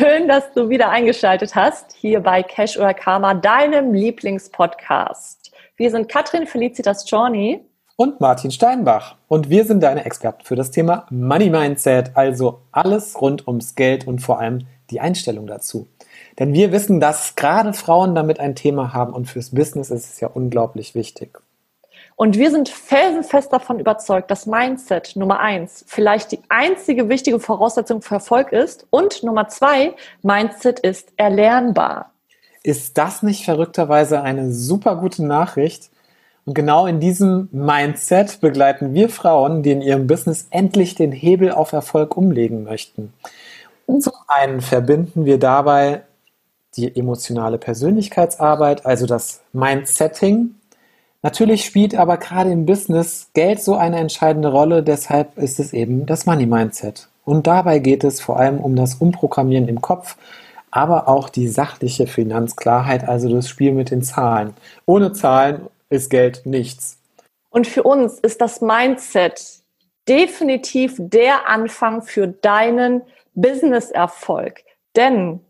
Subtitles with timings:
[0.00, 5.52] Schön, dass du wieder eingeschaltet hast hier bei Cash oder Karma, deinem Lieblingspodcast.
[5.76, 7.60] Wir sind Katrin Felicitas Journey.
[7.96, 9.16] und Martin Steinbach.
[9.28, 14.06] Und wir sind deine Experten für das Thema Money Mindset, also alles rund ums Geld
[14.06, 15.86] und vor allem die Einstellung dazu.
[16.38, 20.20] Denn wir wissen, dass gerade Frauen damit ein Thema haben und fürs Business ist es
[20.20, 21.42] ja unglaublich wichtig.
[22.20, 28.02] Und wir sind felsenfest davon überzeugt, dass Mindset Nummer eins vielleicht die einzige wichtige Voraussetzung
[28.02, 28.86] für Erfolg ist.
[28.90, 32.12] Und Nummer zwei, Mindset ist erlernbar.
[32.62, 35.88] Ist das nicht verrückterweise eine super gute Nachricht?
[36.44, 41.50] Und genau in diesem Mindset begleiten wir Frauen, die in ihrem Business endlich den Hebel
[41.50, 43.14] auf Erfolg umlegen möchten.
[43.86, 46.02] Und zum einen verbinden wir dabei
[46.76, 50.56] die emotionale Persönlichkeitsarbeit, also das Mindsetting.
[51.22, 56.06] Natürlich spielt aber gerade im Business Geld so eine entscheidende Rolle, deshalb ist es eben
[56.06, 57.08] das Money Mindset.
[57.24, 60.16] Und dabei geht es vor allem um das Umprogrammieren im Kopf,
[60.70, 64.54] aber auch die sachliche Finanzklarheit, also das Spiel mit den Zahlen.
[64.86, 66.98] Ohne Zahlen ist Geld nichts.
[67.50, 69.60] Und für uns ist das Mindset
[70.08, 73.02] definitiv der Anfang für deinen
[73.34, 74.62] Business-Erfolg.
[74.96, 75.40] Denn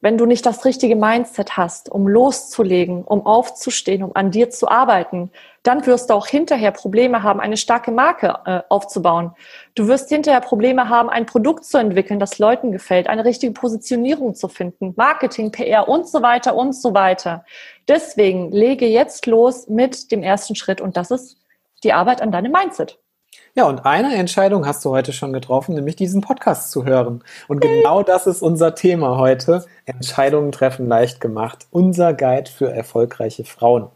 [0.00, 4.68] wenn du nicht das richtige Mindset hast, um loszulegen, um aufzustehen, um an dir zu
[4.68, 5.30] arbeiten,
[5.62, 9.32] dann wirst du auch hinterher Probleme haben, eine starke Marke äh, aufzubauen.
[9.74, 14.34] Du wirst hinterher Probleme haben, ein Produkt zu entwickeln, das Leuten gefällt, eine richtige Positionierung
[14.34, 17.44] zu finden, Marketing, PR und so weiter und so weiter.
[17.88, 21.36] Deswegen lege jetzt los mit dem ersten Schritt und das ist
[21.84, 22.99] die Arbeit an deinem Mindset.
[23.54, 27.24] Ja, und eine Entscheidung hast du heute schon getroffen, nämlich diesen Podcast zu hören.
[27.48, 29.64] Und genau das ist unser Thema heute.
[29.86, 31.66] Entscheidungen treffen leicht gemacht.
[31.70, 33.88] Unser Guide für erfolgreiche Frauen.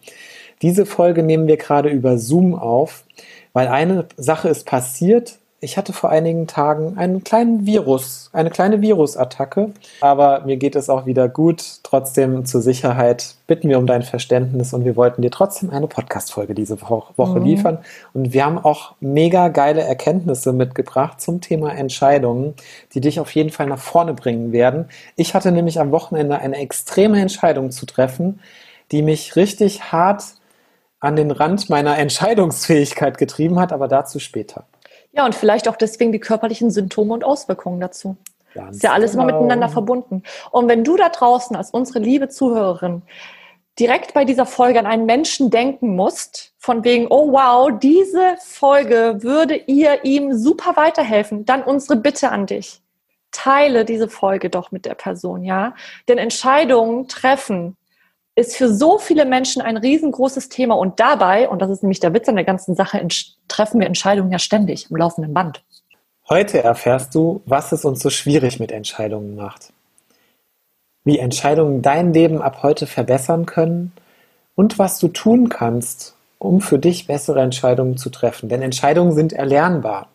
[0.60, 3.04] Diese Folge nehmen wir gerade über Zoom auf,
[3.52, 5.38] weil eine Sache ist passiert.
[5.64, 9.70] Ich hatte vor einigen Tagen einen kleinen Virus, eine kleine Virusattacke,
[10.02, 11.78] aber mir geht es auch wieder gut.
[11.82, 16.54] Trotzdem zur Sicherheit bitten wir um dein Verständnis und wir wollten dir trotzdem eine Podcast-Folge
[16.54, 17.46] diese Wo- Woche Mhm.
[17.46, 17.78] liefern.
[18.12, 22.52] Und wir haben auch mega geile Erkenntnisse mitgebracht zum Thema Entscheidungen,
[22.92, 24.90] die dich auf jeden Fall nach vorne bringen werden.
[25.16, 28.38] Ich hatte nämlich am Wochenende eine extreme Entscheidung zu treffen,
[28.92, 30.24] die mich richtig hart
[31.00, 34.64] an den Rand meiner Entscheidungsfähigkeit getrieben hat, aber dazu später.
[35.16, 38.16] Ja, und vielleicht auch deswegen die körperlichen Symptome und Auswirkungen dazu.
[38.54, 39.40] Ganz Ist ja alles immer genau.
[39.40, 40.22] miteinander verbunden.
[40.50, 43.02] Und wenn du da draußen als unsere liebe Zuhörerin
[43.78, 49.18] direkt bei dieser Folge an einen Menschen denken musst, von wegen, oh wow, diese Folge
[49.22, 52.80] würde ihr ihm super weiterhelfen, dann unsere Bitte an dich.
[53.32, 55.74] Teile diese Folge doch mit der Person, ja?
[56.06, 57.76] Denn Entscheidungen treffen
[58.36, 62.12] ist für so viele Menschen ein riesengroßes Thema und dabei, und das ist nämlich der
[62.14, 63.06] Witz an der ganzen Sache,
[63.48, 65.62] treffen wir Entscheidungen ja ständig im laufenden Band.
[66.28, 69.72] Heute erfährst du, was es uns so schwierig mit Entscheidungen macht.
[71.04, 73.92] Wie Entscheidungen dein Leben ab heute verbessern können
[74.54, 78.48] und was du tun kannst, um für dich bessere Entscheidungen zu treffen.
[78.48, 80.08] Denn Entscheidungen sind erlernbar.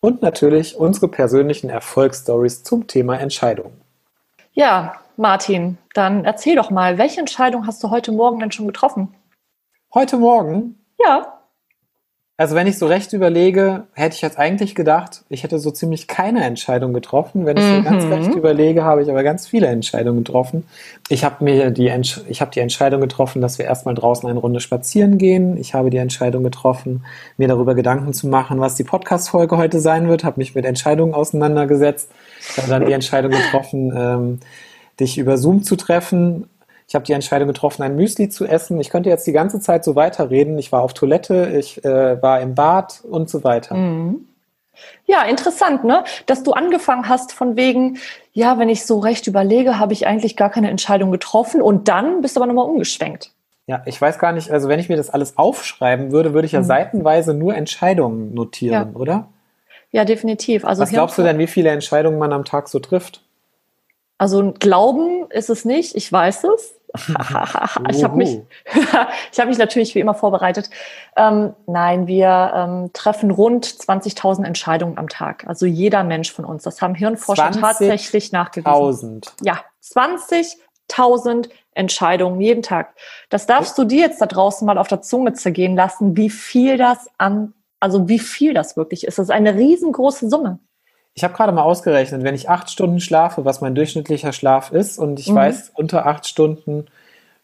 [0.00, 3.80] Und natürlich unsere persönlichen Erfolgsstories zum Thema Entscheidungen.
[4.52, 9.14] Ja, Martin, dann erzähl doch mal, welche Entscheidung hast du heute Morgen denn schon getroffen?
[9.94, 11.32] Heute Morgen Ja,
[12.38, 16.06] Also wenn ich so recht überlege, hätte ich jetzt eigentlich gedacht, ich hätte so ziemlich
[16.06, 17.46] keine Entscheidung getroffen.
[17.46, 18.12] Wenn ich so ganz Mhm.
[18.12, 20.66] recht überlege, habe ich aber ganz viele Entscheidungen getroffen.
[21.08, 24.38] Ich habe mir die, Entsch ich habe die Entscheidung getroffen, dass wir erstmal draußen eine
[24.38, 25.56] Runde spazieren gehen.
[25.56, 27.06] Ich habe die Entscheidung getroffen,
[27.38, 30.22] mir darüber Gedanken zu machen, was die Podcast-Folge heute sein wird.
[30.24, 32.10] Habe mich mit Entscheidungen auseinandergesetzt.
[32.50, 34.40] Ich habe dann die Entscheidung getroffen, ähm,
[35.00, 36.48] dich über Zoom zu treffen.
[36.88, 38.80] Ich habe die Entscheidung getroffen, ein Müsli zu essen.
[38.80, 40.56] Ich könnte jetzt die ganze Zeit so weiterreden.
[40.58, 43.74] Ich war auf Toilette, ich äh, war im Bad und so weiter.
[43.74, 44.26] Mhm.
[45.06, 46.04] Ja, interessant, ne?
[46.26, 47.98] Dass du angefangen hast von wegen,
[48.34, 52.20] ja, wenn ich so recht überlege, habe ich eigentlich gar keine Entscheidung getroffen und dann
[52.20, 53.32] bist du aber nochmal umgeschwenkt.
[53.66, 56.52] Ja, ich weiß gar nicht, also wenn ich mir das alles aufschreiben würde, würde ich
[56.52, 56.64] ja Mhm.
[56.64, 59.00] seitenweise nur Entscheidungen notieren, Ja.
[59.00, 59.28] oder?
[59.90, 60.64] Ja, definitiv.
[60.64, 63.22] Also Was glaubst du denn, wie viele Entscheidungen man am Tag so trifft?
[64.18, 66.74] Also ein Glauben ist es nicht, ich weiß es.
[67.90, 68.40] ich habe mich,
[69.32, 70.70] ich habe mich natürlich wie immer vorbereitet.
[71.16, 75.46] Ähm, nein, wir ähm, treffen rund 20.000 Entscheidungen am Tag.
[75.46, 76.62] Also jeder Mensch von uns.
[76.62, 77.60] Das haben Hirnforscher 20.000.
[77.60, 78.72] tatsächlich nachgewiesen.
[78.72, 79.34] 1000.
[79.42, 82.94] Ja, 20.000 Entscheidungen jeden Tag.
[83.28, 86.78] Das darfst du dir jetzt da draußen mal auf der Zunge zergehen lassen, wie viel
[86.78, 89.18] das an, also wie viel das wirklich ist.
[89.18, 90.58] Das ist eine riesengroße Summe.
[91.18, 94.98] Ich habe gerade mal ausgerechnet, wenn ich acht Stunden schlafe, was mein durchschnittlicher Schlaf ist,
[94.98, 95.36] und ich Mhm.
[95.36, 96.86] weiß, unter acht Stunden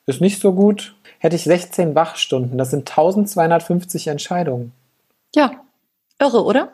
[0.04, 2.58] ist nicht so gut, hätte ich 16 Wachstunden.
[2.58, 4.72] Das sind 1250 Entscheidungen.
[5.34, 5.52] Ja,
[6.20, 6.72] irre, oder?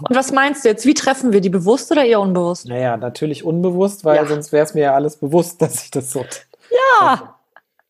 [0.00, 0.86] Und was meinst du jetzt?
[0.86, 2.68] Wie treffen wir die bewusst oder eher unbewusst?
[2.68, 4.26] Naja, natürlich unbewusst, weil Ja.
[4.26, 6.24] sonst wäre es mir ja alles bewusst, dass ich das so.
[7.00, 7.34] Ja,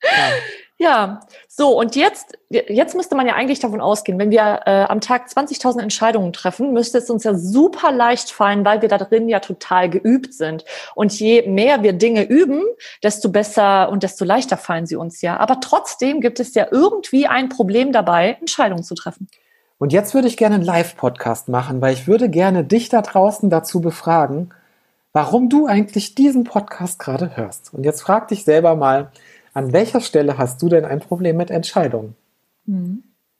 [0.02, 0.30] Ja.
[0.78, 1.20] Ja.
[1.48, 5.28] So, und jetzt, jetzt müsste man ja eigentlich davon ausgehen, wenn wir äh, am Tag
[5.28, 9.40] 20.000 Entscheidungen treffen, müsste es uns ja super leicht fallen, weil wir da drin ja
[9.40, 10.64] total geübt sind.
[10.94, 12.62] Und je mehr wir Dinge üben,
[13.02, 15.38] desto besser und desto leichter fallen sie uns ja.
[15.38, 19.28] Aber trotzdem gibt es ja irgendwie ein Problem dabei, Entscheidungen zu treffen.
[19.78, 23.50] Und jetzt würde ich gerne einen Live-Podcast machen, weil ich würde gerne dich da draußen
[23.50, 24.50] dazu befragen,
[25.12, 27.72] warum du eigentlich diesen Podcast gerade hörst.
[27.72, 29.10] Und jetzt frag dich selber mal,
[29.56, 32.14] an welcher Stelle hast du denn ein Problem mit Entscheidungen?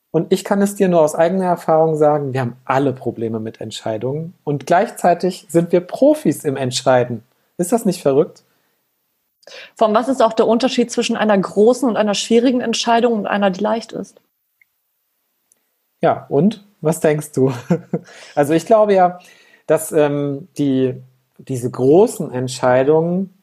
[0.09, 3.61] Und ich kann es dir nur aus eigener Erfahrung sagen, wir haben alle Probleme mit
[3.61, 7.23] Entscheidungen und gleichzeitig sind wir Profis im Entscheiden.
[7.57, 8.43] Ist das nicht verrückt?
[9.75, 13.51] Von was ist auch der Unterschied zwischen einer großen und einer schwierigen Entscheidung und einer,
[13.51, 14.19] die leicht ist?
[16.01, 17.53] Ja, und was denkst du?
[18.33, 19.19] Also ich glaube ja,
[19.67, 20.95] dass ähm, die,
[21.37, 23.36] diese großen Entscheidungen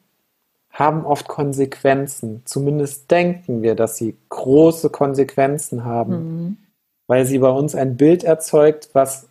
[0.75, 2.41] haben oft Konsequenzen.
[2.43, 6.57] Zumindest denken wir, dass sie große Konsequenzen haben,
[7.07, 9.29] weil sie bei uns ein Bild erzeugt, was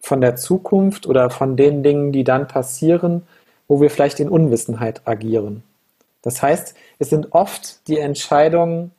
[0.00, 3.26] von der Zukunft oder von den Dingen, die dann passieren,
[3.68, 5.62] wo wir vielleicht in Unwissenheit agieren.
[6.20, 8.92] Das heißt, es sind oft die Entscheidungen,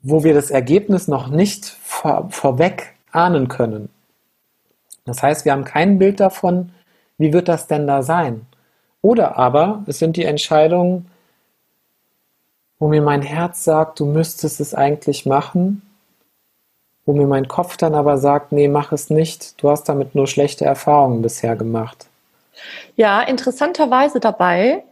[0.00, 3.90] wo wir das Ergebnis noch nicht vor, vorweg ahnen können.
[5.04, 6.72] Das heißt, wir haben kein Bild davon,
[7.18, 8.46] wie wird das denn da sein.
[9.02, 11.10] Oder aber es sind die Entscheidungen,
[12.78, 15.82] wo mir mein Herz sagt, du müsstest es eigentlich machen,
[17.04, 20.26] wo mir mein Kopf dann aber sagt, nee, mach es nicht, du hast damit nur
[20.26, 22.06] schlechte Erfahrungen bisher gemacht.
[22.96, 24.84] Ja, interessanterweise dabei,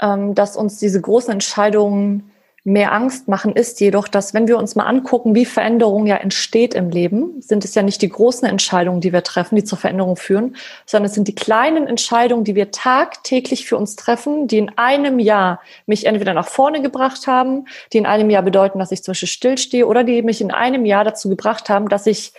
[0.00, 2.29] ähm, dass uns diese großen Entscheidungen
[2.72, 6.74] mehr Angst machen, ist jedoch, dass wenn wir uns mal angucken, wie Veränderung ja entsteht
[6.74, 10.16] im Leben, sind es ja nicht die großen Entscheidungen, die wir treffen, die zur Veränderung
[10.16, 10.56] führen,
[10.86, 15.18] sondern es sind die kleinen Entscheidungen, die wir tagtäglich für uns treffen, die in einem
[15.18, 19.12] Jahr mich entweder nach vorne gebracht haben, die in einem Jahr bedeuten, dass ich zum
[19.12, 22.32] Beispiel stillstehe oder die mich in einem Jahr dazu gebracht haben, dass ich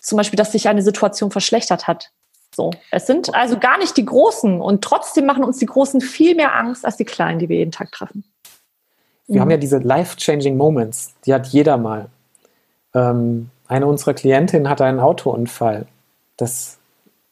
[0.00, 2.10] zum Beispiel, dass sich eine Situation verschlechtert hat.
[2.54, 6.34] So, es sind also gar nicht die Großen und trotzdem machen uns die Großen viel
[6.36, 8.24] mehr Angst als die Kleinen, die wir jeden Tag treffen.
[9.26, 12.06] Wir haben ja diese life-changing Moments, die hat jeder mal.
[12.94, 15.86] Ähm, eine unserer Klientinnen hatte einen Autounfall,
[16.36, 16.78] das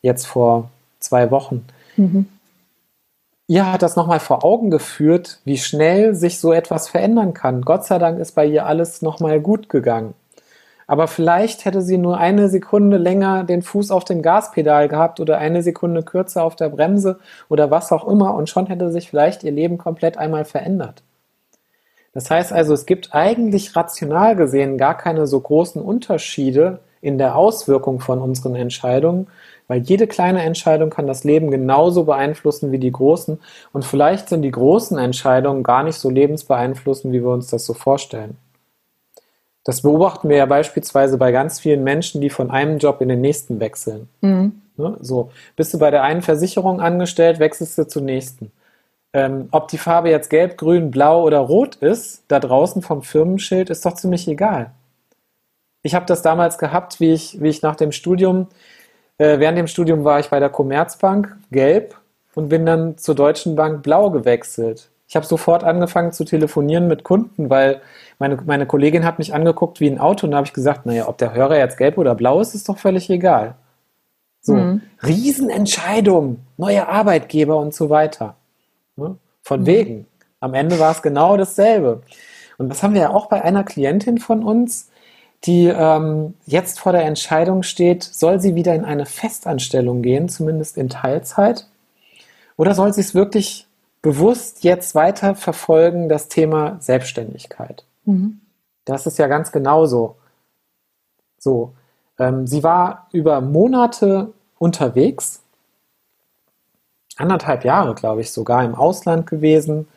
[0.00, 1.66] jetzt vor zwei Wochen.
[3.46, 7.62] Ihr hat das nochmal vor Augen geführt, wie schnell sich so etwas verändern kann.
[7.62, 10.14] Gott sei Dank ist bei ihr alles nochmal gut gegangen.
[10.86, 15.38] Aber vielleicht hätte sie nur eine Sekunde länger den Fuß auf dem Gaspedal gehabt oder
[15.38, 17.18] eine Sekunde kürzer auf der Bremse
[17.48, 21.02] oder was auch immer und schon hätte sich vielleicht ihr Leben komplett einmal verändert.
[22.12, 27.36] Das heißt also, es gibt eigentlich rational gesehen gar keine so großen Unterschiede in der
[27.36, 29.26] Auswirkung von unseren Entscheidungen,
[29.66, 33.40] weil jede kleine Entscheidung kann das Leben genauso beeinflussen wie die großen
[33.72, 37.74] und vielleicht sind die großen Entscheidungen gar nicht so lebensbeeinflussend, wie wir uns das so
[37.74, 38.36] vorstellen.
[39.64, 43.20] Das beobachten wir ja beispielsweise bei ganz vielen Menschen, die von einem Job in den
[43.20, 44.08] nächsten wechseln.
[44.76, 44.96] Ne?
[45.00, 48.50] So, bist du bei der einen Versicherung angestellt, wechselst du zur nächsten.
[49.14, 53.68] Ähm, ob die Farbe jetzt gelb, grün, blau oder rot ist, da draußen vom Firmenschild,
[53.70, 54.70] ist doch ziemlich egal.
[55.82, 58.48] Ich habe das damals gehabt, wie ich, wie ich nach dem Studium,
[59.18, 61.96] äh, während dem Studium war ich bei der Commerzbank, gelb,
[62.34, 64.88] und bin dann zur Deutschen Bank blau gewechselt.
[65.06, 67.82] Ich habe sofort angefangen zu telefonieren mit Kunden, weil
[68.18, 71.06] meine, meine Kollegin hat mich angeguckt wie ein Auto und da habe ich gesagt, naja,
[71.08, 73.54] ob der Hörer jetzt gelb oder blau ist, ist doch völlig egal.
[74.40, 78.36] So, Riesenentscheidung, neue Arbeitgeber und so weiter.
[78.96, 79.16] Ne?
[79.42, 80.06] Von wegen.
[80.40, 82.02] Am Ende war es genau dasselbe.
[82.58, 84.90] Und das haben wir ja auch bei einer Klientin von uns,
[85.44, 90.76] die ähm, jetzt vor der Entscheidung steht, soll sie wieder in eine Festanstellung gehen, zumindest
[90.76, 91.66] in Teilzeit,
[92.56, 93.66] oder soll sie es wirklich
[94.02, 97.84] bewusst jetzt weiter verfolgen, das Thema Selbstständigkeit?
[98.84, 100.16] Das ist ja ganz genauso.
[101.38, 101.72] So,
[102.18, 105.41] ähm, sie war über Monate unterwegs,
[107.16, 109.88] anderthalb Jahre, glaube ich, sogar im Ausland gewesen,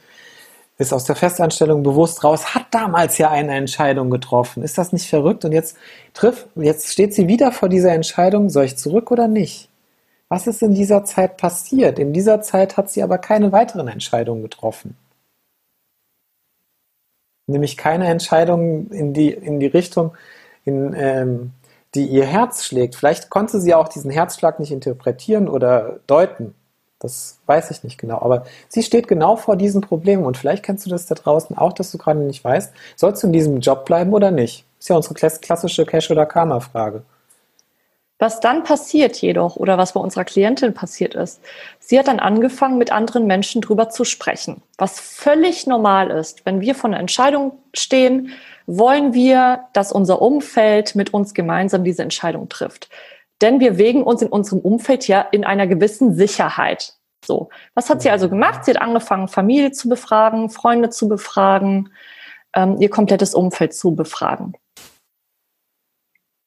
[0.77, 4.63] ist aus der Festanstellung bewusst raus, hat damals ja eine Entscheidung getroffen.
[4.63, 5.45] Ist das nicht verrückt?
[5.45, 5.77] Und jetzt
[6.13, 9.69] trifft, jetzt steht sie wieder vor dieser Entscheidung, soll ich zurück oder nicht?
[10.27, 11.99] Was ist in dieser Zeit passiert?
[11.99, 14.97] In dieser Zeit hat sie aber keine weiteren Entscheidungen getroffen.
[17.47, 20.13] Nämlich keine Entscheidungen in die, in die Richtung,
[20.65, 21.51] in, ähm,
[21.93, 22.95] die ihr Herz schlägt.
[22.95, 26.55] Vielleicht konnte sie auch diesen Herzschlag nicht interpretieren oder deuten.
[27.05, 28.19] Das weiß ich nicht genau.
[28.21, 31.73] Aber sie steht genau vor diesem Problem und vielleicht kennst du das da draußen auch,
[31.73, 34.65] dass du gerade nicht weißt, sollst du in diesem Job bleiben oder nicht?
[34.79, 37.03] Ist ja unsere klassische Cash- oder Karma-Frage.
[38.17, 41.41] Was dann passiert jedoch oder was bei unserer Klientin passiert ist,
[41.79, 44.63] sie hat dann angefangen, mit anderen Menschen drüber zu sprechen.
[44.77, 48.31] Was völlig normal ist, wenn wir vor einer Entscheidung stehen,
[48.67, 52.89] wollen wir, dass unser Umfeld mit uns gemeinsam diese Entscheidung trifft.
[53.41, 56.93] Denn wir wägen uns in unserem Umfeld ja in einer gewissen Sicherheit.
[57.25, 57.49] So.
[57.73, 58.65] Was hat sie also gemacht?
[58.65, 61.89] Sie hat angefangen, Familie zu befragen, Freunde zu befragen,
[62.55, 64.53] ähm, ihr komplettes Umfeld zu befragen.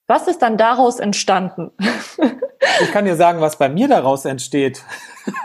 [0.07, 1.71] Was ist dann daraus entstanden?
[2.81, 4.83] ich kann dir sagen, was bei mir daraus entsteht.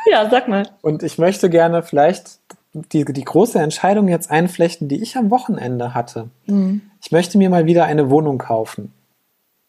[0.09, 0.69] Ja, sag mal.
[0.81, 2.39] Und ich möchte gerne vielleicht
[2.73, 6.29] die, die große Entscheidung jetzt einflechten, die ich am Wochenende hatte.
[6.45, 6.81] Mhm.
[7.01, 8.93] Ich möchte mir mal wieder eine Wohnung kaufen.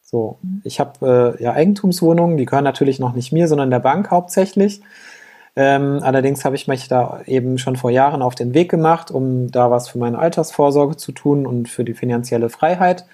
[0.05, 4.11] So, ich habe äh, ja Eigentumswohnungen, die gehören natürlich noch nicht mir, sondern der Bank
[4.11, 4.83] hauptsächlich.
[5.57, 9.51] Ähm, allerdings habe ich mich da eben schon vor Jahren auf den Weg gemacht, um
[9.51, 13.07] da was für meine Altersvorsorge zu tun und für die finanzielle Freiheit.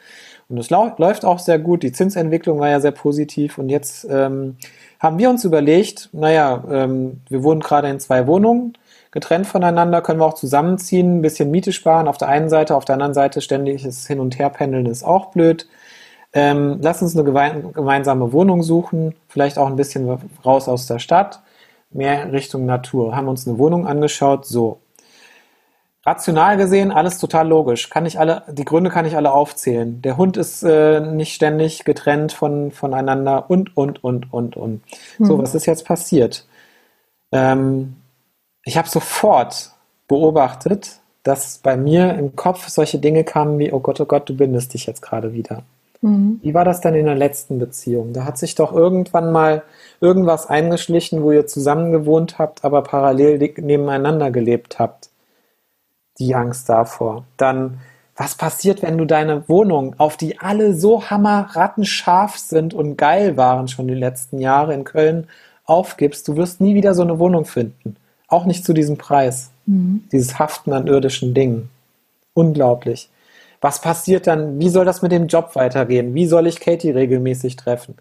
[0.49, 1.85] Und es läuft auch sehr gut.
[1.85, 3.56] Die Zinsentwicklung war ja sehr positiv.
[3.59, 4.56] Und jetzt ähm,
[4.99, 8.73] haben wir uns überlegt, naja, ähm, wir wohnen gerade in zwei Wohnungen,
[9.12, 12.85] getrennt voneinander, können wir auch zusammenziehen, ein bisschen Miete sparen auf der einen Seite, auf
[12.85, 15.68] der anderen Seite ständiges Hin- und Herpendeln ist auch blöd.
[16.32, 21.42] Ähm, lass uns eine gemeinsame Wohnung suchen, vielleicht auch ein bisschen raus aus der Stadt,
[21.90, 23.16] mehr Richtung Natur.
[23.16, 24.78] Haben uns eine Wohnung angeschaut, so.
[26.06, 27.90] Rational gesehen, alles total logisch.
[27.90, 30.00] Kann ich alle, die Gründe kann ich alle aufzählen.
[30.00, 34.82] Der Hund ist äh, nicht ständig getrennt von, voneinander und, und, und, und, und.
[35.18, 35.25] Mhm.
[35.25, 36.46] So, was ist jetzt passiert?
[37.32, 37.96] Ähm,
[38.64, 39.72] ich habe sofort
[40.08, 44.34] beobachtet, dass bei mir im Kopf solche Dinge kamen wie, oh Gott, oh Gott, du
[44.34, 45.64] bindest dich jetzt gerade wieder.
[46.00, 46.40] Mhm.
[46.42, 48.12] Wie war das dann in der letzten Beziehung?
[48.12, 49.62] Da hat sich doch irgendwann mal
[50.00, 55.11] irgendwas eingeschlichen, wo ihr zusammen gewohnt habt, aber parallel nebeneinander gelebt habt
[56.21, 57.25] die Angst davor.
[57.37, 57.80] Dann,
[58.14, 63.66] was passiert, wenn du deine Wohnung, auf die alle so hammerrattenscharf sind und geil waren
[63.66, 65.26] schon die letzten Jahre in Köln,
[65.64, 66.28] aufgibst?
[66.28, 67.97] Du wirst nie wieder so eine Wohnung finden.
[68.28, 69.50] Auch nicht zu diesem Preis.
[69.66, 70.04] Mhm.
[70.12, 71.71] Dieses Haften an irdischen Dingen.
[72.35, 73.09] Unglaublich.
[73.60, 74.58] Was passiert dann?
[74.58, 76.14] Wie soll das mit dem Job weitergehen?
[76.14, 77.96] Wie soll ich Katie regelmäßig treffen?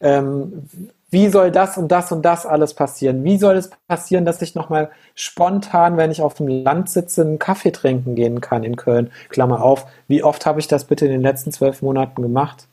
[0.00, 0.68] Ähm,
[1.10, 3.24] wie soll das und das und das alles passieren?
[3.24, 7.40] Wie soll es passieren, dass ich nochmal spontan, wenn ich auf dem Land sitze, einen
[7.40, 9.10] Kaffee trinken gehen kann in Köln?
[9.28, 12.68] Klammer auf, wie oft habe ich das bitte in den letzten zwölf Monaten gemacht?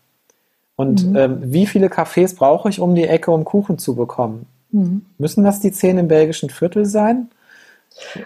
[0.75, 1.15] Und mhm.
[1.15, 4.45] ähm, wie viele Cafés brauche ich um die Ecke, um Kuchen zu bekommen?
[4.71, 5.03] Mhm.
[5.17, 7.31] Müssen das die zehn im belgischen Viertel sein?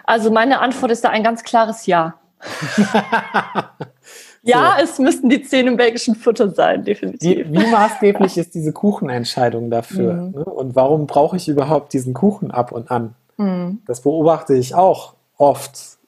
[0.04, 2.14] Also meine Antwort ist da ein ganz klares Ja.
[4.42, 4.84] Ja, so.
[4.84, 7.48] es müssten die zehn im belgischen Viertel sein, definitiv.
[7.48, 10.14] Wie, wie maßgeblich ist diese Kuchenentscheidung dafür?
[10.14, 10.30] Mhm.
[10.32, 10.44] Ne?
[10.44, 13.14] Und warum brauche ich überhaupt diesen Kuchen ab und an?
[13.36, 13.82] Mhm.
[13.86, 15.98] Das beobachte ich auch oft.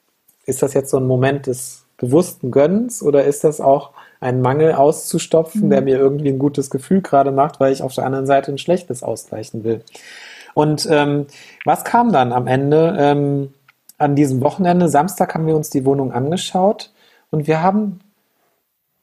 [0.46, 4.72] Ist das jetzt so ein Moment des bewussten Gönnens oder ist das auch ein Mangel
[4.72, 5.70] auszustopfen, mhm.
[5.70, 8.58] der mir irgendwie ein gutes Gefühl gerade macht, weil ich auf der anderen Seite ein
[8.58, 9.82] schlechtes ausgleichen will?
[10.54, 11.26] Und ähm,
[11.64, 12.96] was kam dann am Ende?
[12.98, 13.54] Ähm,
[13.98, 16.92] an diesem Wochenende, Samstag, haben wir uns die Wohnung angeschaut
[17.30, 18.00] und wir haben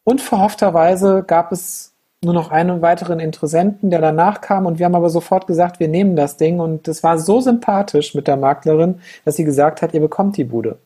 [0.04, 1.94] Unverhoffterweise gab es
[2.24, 5.88] nur noch einen weiteren Interessenten, der danach kam und wir haben aber sofort gesagt, wir
[5.88, 9.94] nehmen das Ding und es war so sympathisch mit der Maklerin, dass sie gesagt hat,
[9.94, 10.78] ihr bekommt die Bude.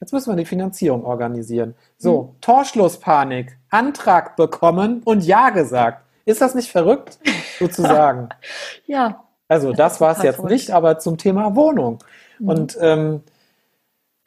[0.00, 1.74] Jetzt müssen wir die Finanzierung organisieren.
[1.98, 2.40] So, mhm.
[2.40, 6.04] Torschlusspanik, Antrag bekommen und Ja gesagt.
[6.24, 7.18] Ist das nicht verrückt,
[7.58, 8.28] sozusagen?
[8.86, 9.24] ja.
[9.46, 10.52] Also das war es jetzt verrückt.
[10.52, 11.98] nicht, aber zum Thema Wohnung.
[12.38, 12.48] Mhm.
[12.48, 13.22] Und ähm,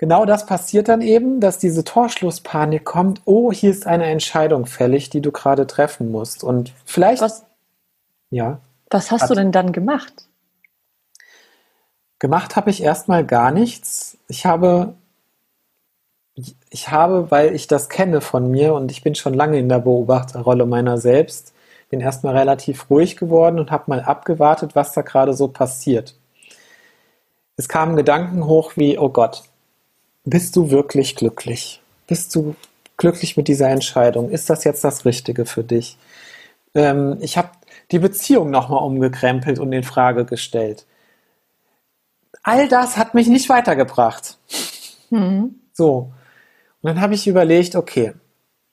[0.03, 3.21] genau das passiert dann eben, dass diese Torschlusspanik kommt.
[3.23, 6.43] Oh, hier ist eine Entscheidung fällig, die du gerade treffen musst.
[6.43, 7.21] Und vielleicht.
[7.21, 7.45] Was,
[8.29, 8.59] ja.
[8.89, 10.27] Was hast hat, du denn dann gemacht?
[12.19, 14.17] Gemacht habe ich erstmal gar nichts.
[14.27, 14.93] Ich habe,
[16.69, 19.79] ich habe, weil ich das kenne von mir und ich bin schon lange in der
[19.79, 21.53] Beobachterrolle meiner selbst,
[21.87, 26.17] bin erstmal relativ ruhig geworden und habe mal abgewartet, was da gerade so passiert.
[27.55, 29.43] Es kamen Gedanken hoch wie, oh Gott,
[30.25, 31.81] bist du wirklich glücklich?
[32.07, 32.55] Bist du
[32.97, 34.29] glücklich mit dieser Entscheidung?
[34.29, 35.97] Ist das jetzt das Richtige für dich?
[36.75, 37.49] Ähm, ich habe
[37.91, 40.85] die Beziehung nochmal umgekrempelt und in Frage gestellt.
[42.41, 44.37] All das hat mich nicht weitergebracht.
[45.09, 45.55] Mhm.
[45.71, 46.11] So.
[46.81, 48.13] Und dann habe ich überlegt, okay,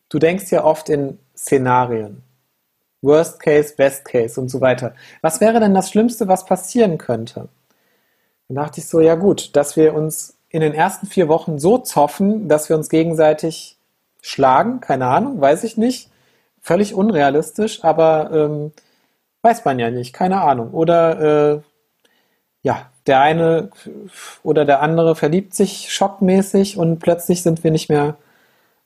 [0.09, 2.23] du denkst ja oft in Szenarien.
[3.03, 4.95] Worst Case, Best Case und so weiter.
[5.23, 7.49] Was wäre denn das Schlimmste, was passieren könnte?
[8.49, 11.79] Dann dachte ich so, ja gut, dass wir uns in den ersten vier Wochen so
[11.79, 13.77] zoffen, dass wir uns gegenseitig
[14.21, 16.11] schlagen, keine Ahnung, weiß ich nicht.
[16.61, 18.73] Völlig unrealistisch, aber ähm,
[19.43, 20.73] weiß man ja nicht, keine Ahnung.
[20.73, 21.61] Oder äh,
[22.63, 23.71] ja, der eine
[24.43, 28.17] oder der andere verliebt sich schockmäßig und plötzlich sind wir nicht mehr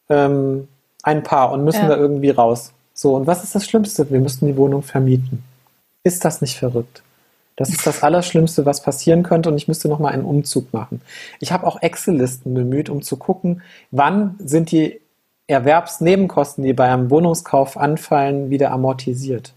[0.09, 0.69] ähm,
[1.03, 1.89] ein Paar und müssen ja.
[1.89, 2.73] da irgendwie raus.
[2.93, 4.09] So, und was ist das Schlimmste?
[4.11, 5.43] Wir müssten die Wohnung vermieten.
[6.05, 7.03] Ist das nicht verrückt?
[7.57, 11.01] Das ist das Allerschlimmste, was passieren könnte und ich müsste nochmal einen Umzug machen.
[11.41, 15.01] Ich habe auch Excel-Listen bemüht, um zu gucken, wann sind die
[15.47, 19.53] Erwerbsnebenkosten, die bei einem Wohnungskauf anfallen, wieder amortisiert.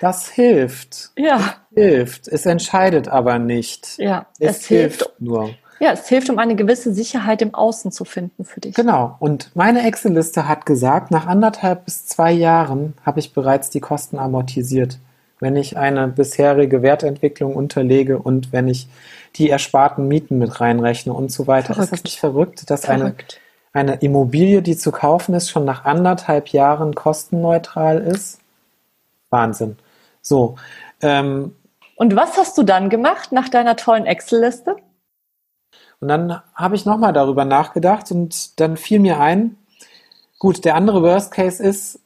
[0.00, 1.10] Das hilft.
[1.16, 1.56] Ja.
[1.74, 2.26] hilft.
[2.28, 3.98] Es entscheidet aber nicht.
[3.98, 5.50] Ja, es, es hilft, hilft nur.
[5.78, 8.74] Ja, es hilft, um eine gewisse Sicherheit im Außen zu finden für dich.
[8.74, 9.16] Genau.
[9.18, 14.18] Und meine Excel-Liste hat gesagt, nach anderthalb bis zwei Jahren habe ich bereits die Kosten
[14.18, 14.98] amortisiert.
[15.40, 18.88] Wenn ich eine bisherige Wertentwicklung unterlege und wenn ich
[19.36, 21.74] die ersparten Mieten mit reinrechne und so weiter.
[21.74, 21.84] Verrückt.
[21.84, 23.40] Ist das nicht verrückt, dass verrückt.
[23.72, 28.40] Eine, eine Immobilie, die zu kaufen ist, schon nach anderthalb Jahren kostenneutral ist?
[29.30, 29.76] Wahnsinn.
[30.20, 30.56] So.
[31.00, 31.54] Ähm,
[31.96, 34.76] und was hast du dann gemacht nach deiner tollen Excel-Liste?
[36.00, 39.56] Und dann habe ich nochmal darüber nachgedacht und dann fiel mir ein,
[40.38, 42.00] gut, der andere Worst Case ist,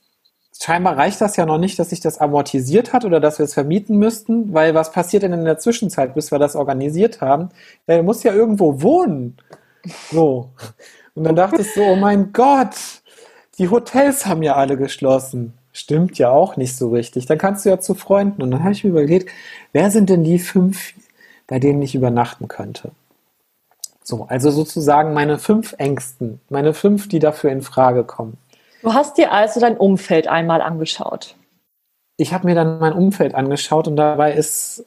[0.62, 3.54] scheinbar reicht das ja noch nicht, dass sich das amortisiert hat oder dass wir es
[3.54, 7.50] vermieten müssten, weil was passiert denn in der Zwischenzeit, bis wir das organisiert haben?
[7.87, 9.37] Er muss ja irgendwo wohnen.
[10.11, 10.50] So.
[11.14, 12.75] Und dann dachte ich so, oh mein Gott,
[13.58, 15.54] die Hotels haben ja alle geschlossen.
[15.73, 17.26] Stimmt ja auch nicht so richtig.
[17.26, 18.42] Dann kannst du ja zu Freunden.
[18.42, 19.30] Und dann habe ich mir überlegt,
[19.73, 20.94] wer sind denn die fünf,
[21.46, 22.92] bei denen ich übernachten könnte?
[24.02, 28.37] So, also sozusagen meine fünf Ängsten, meine fünf, die dafür in Frage kommen.
[28.84, 31.36] Du hast dir also dein Umfeld einmal angeschaut.
[32.18, 34.84] Ich habe mir dann mein Umfeld angeschaut und dabei ist,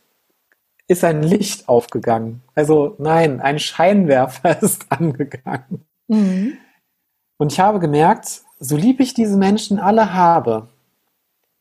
[0.88, 2.44] ist ein Licht aufgegangen.
[2.54, 5.84] Also nein, ein Scheinwerfer ist angegangen.
[6.08, 6.60] Mhm.
[7.38, 10.68] Und ich habe gemerkt, so lieb ich diese Menschen alle habe,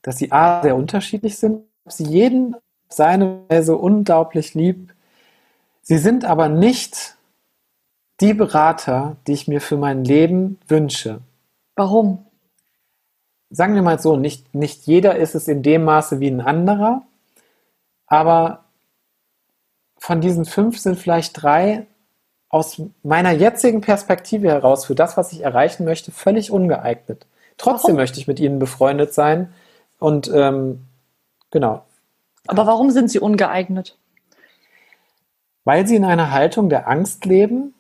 [0.02, 4.94] dass sie A, sehr unterschiedlich sind, sie jeden auf seine Weise unglaublich lieb.
[5.80, 7.16] Sie sind aber nicht
[8.20, 11.20] die Berater, die ich mir für mein Leben wünsche.
[11.76, 12.25] Warum?
[13.56, 17.02] Sagen wir mal so, nicht, nicht jeder ist es in dem Maße wie ein anderer,
[18.06, 18.64] aber
[19.98, 21.86] von diesen fünf sind vielleicht drei
[22.48, 27.26] aus meiner jetzigen Perspektive heraus für das, was ich erreichen möchte, völlig ungeeignet.
[27.56, 27.96] Trotzdem warum?
[27.96, 29.52] möchte ich mit ihnen befreundet sein
[29.98, 30.84] und ähm,
[31.50, 31.82] genau.
[32.46, 33.96] Aber warum sind sie ungeeignet?
[35.64, 37.72] Weil sie in einer Haltung der Angst leben,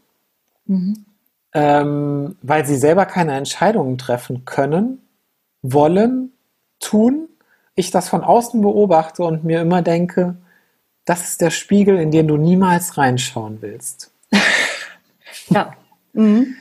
[0.66, 1.06] Mhm.
[1.52, 5.05] Ähm, weil sie selber keine Entscheidungen treffen können,
[5.72, 6.32] wollen,
[6.80, 7.28] tun.
[7.74, 10.36] Ich das von außen beobachte und mir immer denke,
[11.04, 14.12] das ist der Spiegel, in den du niemals reinschauen willst.
[15.48, 15.72] ja.
[16.12, 16.54] Mhm.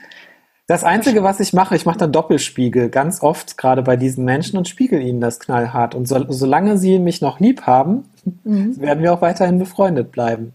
[0.68, 4.58] Das Einzige, was ich mache, ich mache dann Doppelspiegel, ganz oft, gerade bei diesen Menschen
[4.58, 5.94] und spiegel ihnen das knallhart.
[5.94, 8.04] Und so, solange sie mich noch lieb haben,
[8.42, 8.80] mhm.
[8.80, 10.52] werden wir auch weiterhin befreundet bleiben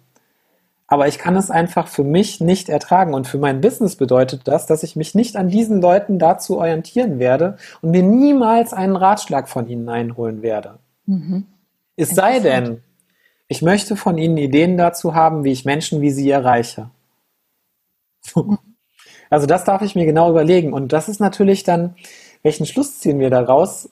[0.92, 3.14] aber ich kann es einfach für mich nicht ertragen.
[3.14, 7.18] Und für mein Business bedeutet das, dass ich mich nicht an diesen Leuten dazu orientieren
[7.18, 10.80] werde und mir niemals einen Ratschlag von ihnen einholen werde.
[11.06, 11.46] Mhm.
[11.96, 12.84] Es sei denn,
[13.48, 16.90] ich möchte von ihnen Ideen dazu haben, wie ich Menschen wie sie erreiche.
[19.30, 20.74] Also das darf ich mir genau überlegen.
[20.74, 21.96] Und das ist natürlich dann,
[22.44, 23.90] welchen Schluss ziehen wir daraus?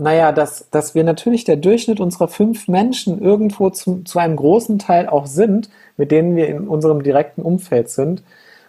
[0.00, 4.78] Naja, dass, dass wir natürlich der Durchschnitt unserer fünf Menschen irgendwo zu, zu einem großen
[4.78, 8.22] Teil auch sind, mit denen wir in unserem direkten Umfeld sind.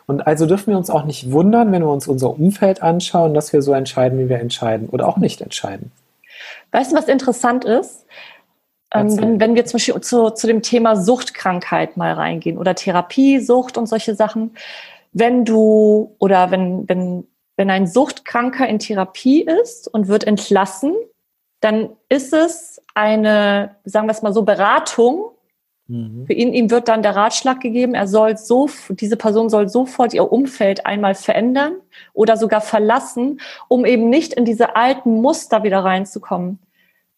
[0.08, 3.54] Und also dürfen wir uns auch nicht wundern, wenn wir uns unser Umfeld anschauen, dass
[3.54, 5.94] wir so entscheiden, wie wir entscheiden oder auch nicht entscheiden.
[6.72, 8.06] Weißt du, was interessant ist?
[8.94, 13.39] Ähm, wenn, wenn, wir zum Beispiel zu, zu dem Thema Suchtkrankheit mal reingehen oder Therapie,
[13.39, 14.58] Sucht und solche Sachen.
[15.13, 20.94] Wenn du oder wenn, wenn, wenn ein Suchtkranker in Therapie ist und wird entlassen,
[21.62, 25.32] dann ist es eine, sagen wir es mal so, Beratung.
[25.88, 26.26] Mhm.
[26.26, 30.13] Für ihn, ihm wird dann der Ratschlag gegeben, er soll so, diese Person soll sofort
[30.13, 31.76] ihr Umfeld einmal verändern
[32.13, 36.60] oder sogar verlassen, um eben nicht in diese alten Muster wieder reinzukommen.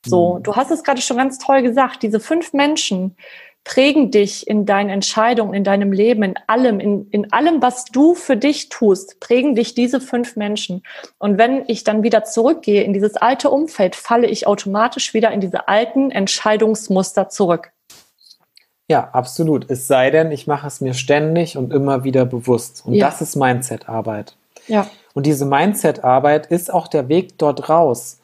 [0.05, 0.43] So, mhm.
[0.43, 3.15] du hast es gerade schon ganz toll gesagt, diese fünf Menschen,
[3.63, 8.13] prägen dich in deinen Entscheidungen, in deinem Leben, in allem, in, in allem, was du
[8.13, 10.83] für dich tust, prägen dich diese fünf Menschen.
[11.17, 15.39] Und wenn ich dann wieder zurückgehe in dieses alte Umfeld, falle ich automatisch wieder in
[15.39, 17.71] diese alten Entscheidungsmuster zurück.
[18.89, 19.71] Ja, absolut.
[19.71, 22.83] Es sei denn, ich mache es mir ständig und immer wieder bewusst.
[22.85, 23.05] Und ja.
[23.05, 24.35] das ist Mindset-Arbeit.
[24.67, 24.87] Ja.
[25.13, 28.19] Und diese Mindset-Arbeit ist auch der Weg dort raus.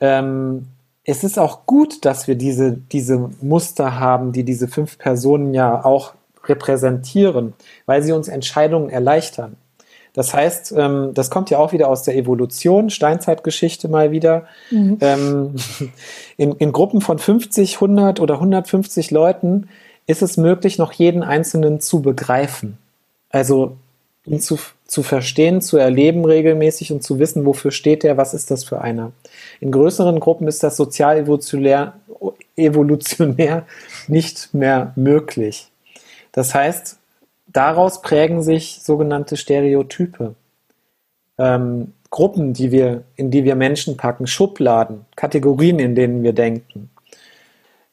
[0.00, 0.66] ähm,
[1.04, 5.84] es ist auch gut, dass wir diese, diese Muster haben, die diese fünf Personen ja
[5.84, 7.54] auch repräsentieren,
[7.86, 9.56] weil sie uns Entscheidungen erleichtern.
[10.14, 14.46] Das heißt, ähm, das kommt ja auch wieder aus der Evolution, Steinzeitgeschichte mal wieder.
[14.70, 14.98] Mhm.
[15.00, 15.54] Ähm,
[16.36, 19.68] in, in Gruppen von 50, 100 oder 150 Leuten
[20.06, 22.76] ist es möglich, noch jeden Einzelnen zu begreifen.
[23.30, 23.76] Also
[24.26, 28.50] ihn zu, zu verstehen, zu erleben regelmäßig und zu wissen, wofür steht er, was ist
[28.50, 29.12] das für einer.
[29.60, 31.94] In größeren Gruppen ist das sozial evolutionär,
[32.56, 33.66] evolutionär
[34.08, 35.70] nicht mehr möglich.
[36.30, 36.98] Das heißt,
[37.46, 40.34] daraus prägen sich sogenannte Stereotype.
[41.38, 46.90] Ähm, Gruppen, die wir, in die wir Menschen packen, Schubladen, Kategorien, in denen wir denken.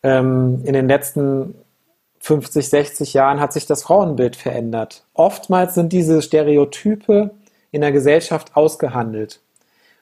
[0.04, 1.56] Ähm, in den letzten
[2.20, 5.04] 50, 60 Jahren hat sich das Frauenbild verändert.
[5.14, 7.32] Oftmals sind diese Stereotype
[7.72, 9.40] in der Gesellschaft ausgehandelt.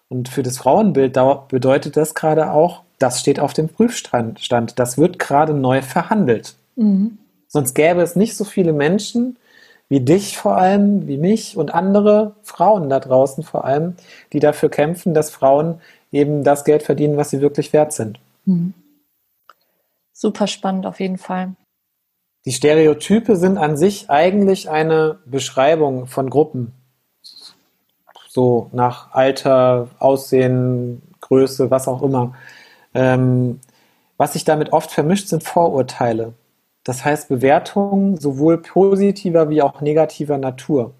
[0.10, 1.18] Und für das Frauenbild
[1.50, 4.52] bedeutet das gerade auch, das steht auf dem Prüfstand.
[4.80, 6.56] Das wird gerade neu verhandelt.
[6.76, 7.18] Mhm.
[7.48, 9.38] Sonst gäbe es nicht so viele Menschen
[9.90, 13.96] wie dich vor allem, wie mich und andere Frauen da draußen vor allem,
[14.34, 15.80] die dafür kämpfen, dass Frauen
[16.12, 18.20] eben das Geld verdienen, was sie wirklich wert sind.
[18.46, 18.74] Mhm.
[20.12, 21.54] Super spannend auf jeden Fall.
[22.48, 26.72] Die Stereotype sind an sich eigentlich eine Beschreibung von Gruppen.
[28.30, 32.36] So nach Alter, Aussehen, Größe, was auch immer.
[32.94, 33.60] Ähm,
[34.16, 36.36] was sich damit oft vermischt, sind Vorurteile.
[36.86, 40.94] Das heißt Bewertungen sowohl positiver wie auch negativer Natur.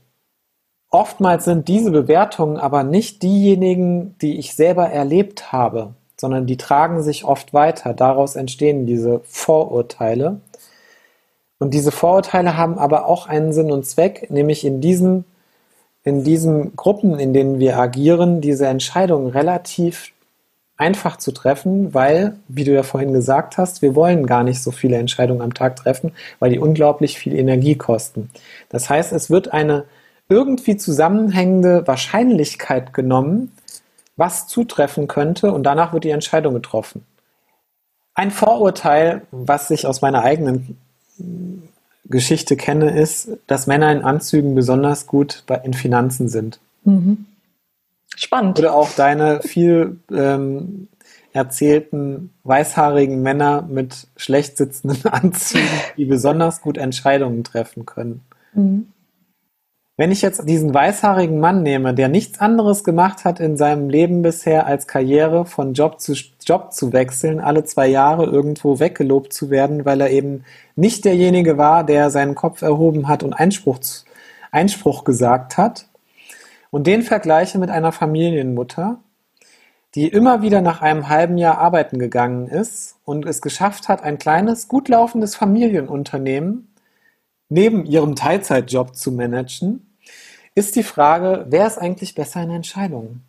[0.90, 7.04] Oftmals sind diese Bewertungen aber nicht diejenigen, die ich selber erlebt habe, sondern die tragen
[7.04, 7.94] sich oft weiter.
[7.94, 10.42] Daraus entstehen diese Vorurteile.
[11.60, 15.26] Und diese Vorurteile haben aber auch einen Sinn und Zweck, nämlich in diesen,
[16.04, 20.14] in diesen Gruppen, in denen wir agieren, diese Entscheidungen relativ
[20.78, 24.72] einfach zu treffen, weil, wie du ja vorhin gesagt hast, wir wollen gar nicht so
[24.72, 28.30] viele Entscheidungen am Tag treffen, weil die unglaublich viel Energie kosten.
[28.70, 29.86] Das heißt, es wird eine
[30.30, 33.52] irgendwie zusammenhängende Wahrscheinlichkeit genommen,
[34.18, 37.06] was zutreffen könnte und danach wird die Entscheidung getroffen.
[38.14, 40.78] Ein Vorurteil, was ich aus meiner eigenen
[42.06, 46.60] Geschichte kenne, ist, dass Männer in Anzügen besonders gut in Finanzen sind.
[46.84, 47.26] Mhm.
[48.16, 48.60] Spannend.
[48.60, 50.88] Oder auch deine viel ähm,
[51.34, 58.22] erzählten weißhaarigen Männer mit schlecht sitzenden Anzügen, die besonders gut Entscheidungen treffen können.
[58.54, 58.88] Mhm.
[60.00, 64.22] Wenn ich jetzt diesen weißhaarigen Mann nehme, der nichts anderes gemacht hat in seinem Leben
[64.22, 66.14] bisher, als Karriere von Job zu
[66.46, 70.44] Job zu wechseln, alle zwei Jahre irgendwo weggelobt zu werden, weil er eben
[70.76, 73.80] nicht derjenige war, der seinen Kopf erhoben hat und Einspruch,
[74.52, 75.90] Einspruch gesagt hat,
[76.70, 79.00] und den vergleiche mit einer Familienmutter,
[79.96, 84.20] die immer wieder nach einem halben Jahr arbeiten gegangen ist und es geschafft hat, ein
[84.20, 86.72] kleines, gut laufendes Familienunternehmen
[87.50, 89.87] neben ihrem Teilzeitjob zu managen,
[90.58, 93.24] ist die Frage, wer ist eigentlich besser in Entscheidungen?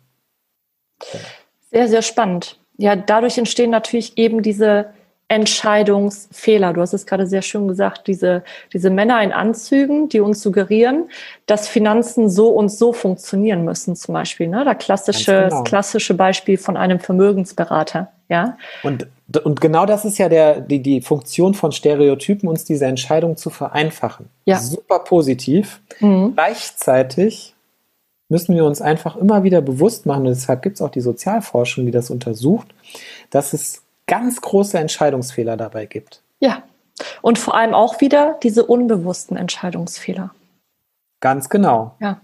[1.69, 2.59] Sehr, sehr spannend.
[2.77, 4.93] Ja, dadurch entstehen natürlich eben diese
[5.29, 6.73] Entscheidungsfehler.
[6.73, 11.09] Du hast es gerade sehr schön gesagt, diese, diese Männer in Anzügen, die uns suggerieren,
[11.45, 14.47] dass Finanzen so und so funktionieren müssen, zum Beispiel.
[14.47, 14.65] Ne?
[14.65, 15.49] Da klassische, genau.
[15.49, 18.11] Das klassische Beispiel von einem Vermögensberater.
[18.27, 18.57] Ja?
[18.81, 19.07] Und,
[19.43, 23.51] und genau das ist ja der, die, die Funktion von Stereotypen, uns diese Entscheidung zu
[23.51, 24.29] vereinfachen.
[24.45, 24.57] Ja.
[24.57, 25.79] Super positiv.
[25.99, 26.33] Mhm.
[26.33, 27.53] Gleichzeitig
[28.29, 31.85] müssen wir uns einfach immer wieder bewusst machen, und deshalb gibt es auch die Sozialforschung,
[31.85, 32.67] die das untersucht,
[33.29, 36.21] dass es ganz große Entscheidungsfehler dabei gibt.
[36.39, 36.63] Ja,
[37.21, 40.31] und vor allem auch wieder diese unbewussten Entscheidungsfehler.
[41.21, 41.95] Ganz genau.
[42.01, 42.19] Ja.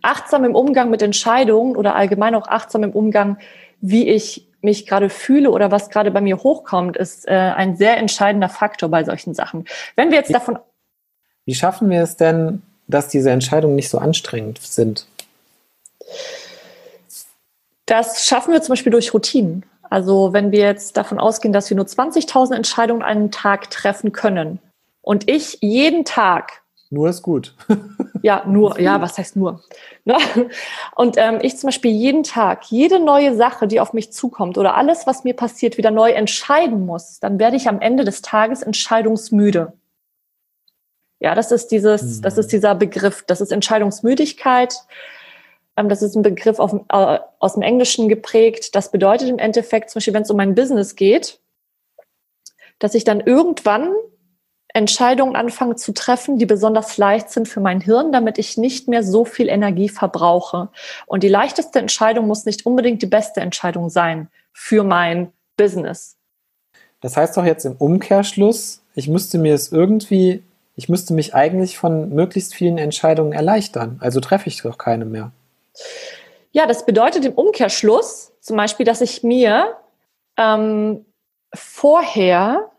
[0.00, 3.38] Achtsam im Umgang mit Entscheidungen oder allgemein auch achtsam im Umgang,
[3.80, 7.96] wie ich mich gerade fühle oder was gerade bei mir hochkommt, ist äh, ein sehr
[7.96, 9.66] entscheidender Faktor bei solchen Sachen.
[9.96, 10.58] Wenn wir jetzt davon.
[11.46, 15.06] Wie schaffen wir es denn, dass diese Entscheidungen nicht so anstrengend sind?
[17.86, 19.64] Das schaffen wir zum Beispiel durch Routinen.
[19.90, 24.60] Also wenn wir jetzt davon ausgehen, dass wir nur 20.000 Entscheidungen einen Tag treffen können
[25.02, 26.60] und ich jeden Tag
[26.92, 27.54] nur ist gut.
[28.22, 29.62] ja, nur, ja, was heißt nur?
[30.04, 30.16] Ne?
[30.96, 34.76] Und ähm, ich zum Beispiel jeden Tag, jede neue Sache, die auf mich zukommt oder
[34.76, 38.62] alles, was mir passiert, wieder neu entscheiden muss, dann werde ich am Ende des Tages
[38.62, 39.72] entscheidungsmüde.
[41.20, 42.50] Ja, das ist dieses, das ist mhm.
[42.50, 44.74] dieser Begriff, das ist Entscheidungsmüdigkeit.
[45.80, 48.74] Ähm, das ist ein Begriff äh, aus dem Englischen geprägt.
[48.74, 51.40] Das bedeutet im Endeffekt, zum Beispiel, wenn es um mein Business geht,
[52.78, 53.92] dass ich dann irgendwann
[54.72, 59.02] Entscheidungen anfange zu treffen, die besonders leicht sind für mein Hirn, damit ich nicht mehr
[59.02, 60.68] so viel Energie verbrauche.
[61.06, 66.16] Und die leichteste Entscheidung muss nicht unbedingt die beste Entscheidung sein für mein Business.
[67.00, 70.44] Das heißt doch jetzt im Umkehrschluss, ich müsste mir es irgendwie,
[70.76, 73.96] ich müsste mich eigentlich von möglichst vielen Entscheidungen erleichtern.
[74.00, 75.32] Also treffe ich doch keine mehr.
[76.52, 79.76] Ja, das bedeutet im Umkehrschluss zum Beispiel, dass ich mir
[80.36, 81.04] ähm,
[81.54, 82.70] vorher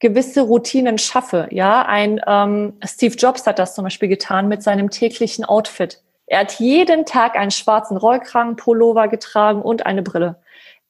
[0.00, 1.48] gewisse Routinen schaffe.
[1.50, 6.02] Ja, ein ähm, Steve Jobs hat das zum Beispiel getan mit seinem täglichen Outfit.
[6.26, 10.36] Er hat jeden Tag einen schwarzen Rollkragenpullover getragen und eine Brille.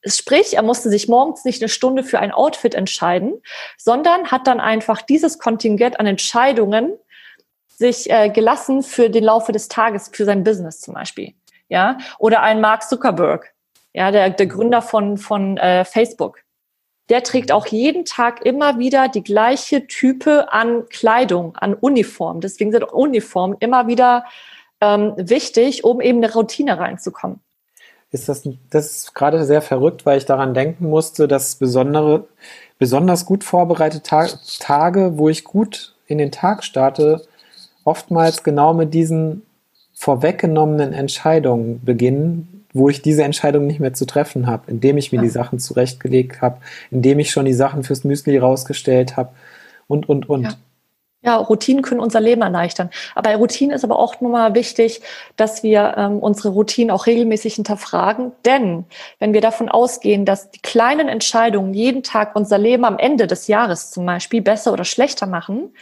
[0.06, 3.40] Sprich, er musste sich morgens nicht eine Stunde für ein Outfit entscheiden,
[3.78, 6.98] sondern hat dann einfach dieses Kontingent an Entscheidungen
[7.68, 11.34] sich äh, gelassen für den Laufe des Tages, für sein Business zum Beispiel.
[11.74, 13.52] Ja, oder ein Mark Zuckerberg,
[13.92, 16.44] ja, der, der Gründer von, von äh, Facebook
[17.10, 22.40] der trägt auch jeden Tag immer wieder die gleiche Type an Kleidung, an Uniform.
[22.40, 24.24] Deswegen sind Uniformen immer wieder
[24.80, 27.40] ähm, wichtig, um eben eine Routine reinzukommen.
[28.10, 32.26] Ist das, das ist gerade sehr verrückt, weil ich daran denken musste, dass besondere,
[32.78, 34.28] besonders gut vorbereitete Ta
[34.60, 37.26] Tage, wo ich gut in den Tag starte,
[37.84, 39.42] oftmals genau mit diesen
[39.94, 45.20] vorweggenommenen Entscheidungen beginnen, wo ich diese Entscheidung nicht mehr zu treffen habe, indem ich mir
[45.20, 46.58] die Sachen zurechtgelegt habe,
[46.90, 49.30] indem ich schon die Sachen fürs Müsli rausgestellt habe
[49.86, 50.42] und, und, und.
[50.42, 50.54] Ja.
[51.24, 52.90] Ja, Routinen können unser Leben erleichtern.
[53.14, 55.00] Aber bei Routinen ist aber auch nochmal wichtig,
[55.36, 58.32] dass wir ähm, unsere Routinen auch regelmäßig hinterfragen.
[58.44, 58.84] Denn
[59.20, 63.48] wenn wir davon ausgehen, dass die kleinen Entscheidungen jeden Tag unser Leben am Ende des
[63.48, 65.74] Jahres zum Beispiel besser oder schlechter machen,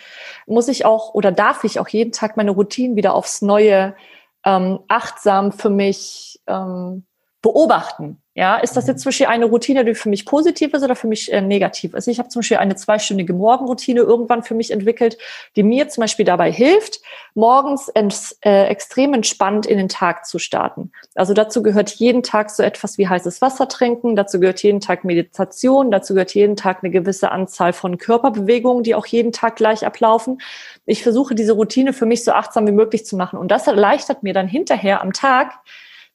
[0.47, 3.97] muss ich auch oder darf ich auch jeden Tag meine Routinen wieder aufs Neue
[4.45, 7.05] ähm, achtsam für mich ähm,
[7.43, 8.22] beobachten.
[8.35, 11.07] Ja, ist das jetzt zum Beispiel eine Routine, die für mich positiv ist oder für
[11.07, 12.09] mich äh, negativ ist?
[12.09, 15.19] Ich habe zum Beispiel eine zweistündige Morgenroutine irgendwann für mich entwickelt,
[15.55, 17.01] die mir zum Beispiel dabei hilft,
[17.35, 20.93] morgens ents, äh, extrem entspannt in den Tag zu starten.
[21.15, 25.05] Also dazu gehört jeden Tag so etwas wie heißes Wasser trinken, dazu gehört jeden Tag
[25.05, 29.85] Meditation, dazu gehört jeden Tag eine gewisse Anzahl von Körperbewegungen, die auch jeden Tag gleich
[29.85, 30.41] ablaufen.
[30.87, 34.23] Ich versuche diese Routine für mich so achtsam wie möglich zu machen und das erleichtert
[34.23, 35.53] mir dann hinterher am Tag,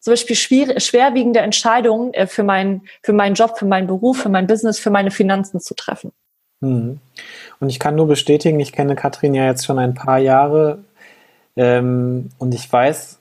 [0.07, 4.29] zum Beispiel schwer, schwerwiegende Entscheidungen äh, für, meinen, für meinen Job, für meinen Beruf, für
[4.29, 6.13] mein Business, für meine Finanzen zu treffen.
[6.61, 7.01] Mhm.
[7.59, 10.79] Und ich kann nur bestätigen, ich kenne Katrin ja jetzt schon ein paar Jahre
[11.57, 13.19] ähm, und ich weiß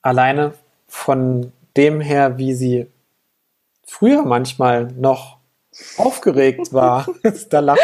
[0.00, 0.54] alleine
[0.86, 2.86] von dem her, wie sie
[3.84, 5.38] früher manchmal noch
[5.96, 7.08] aufgeregt war,
[7.50, 7.80] da lacht,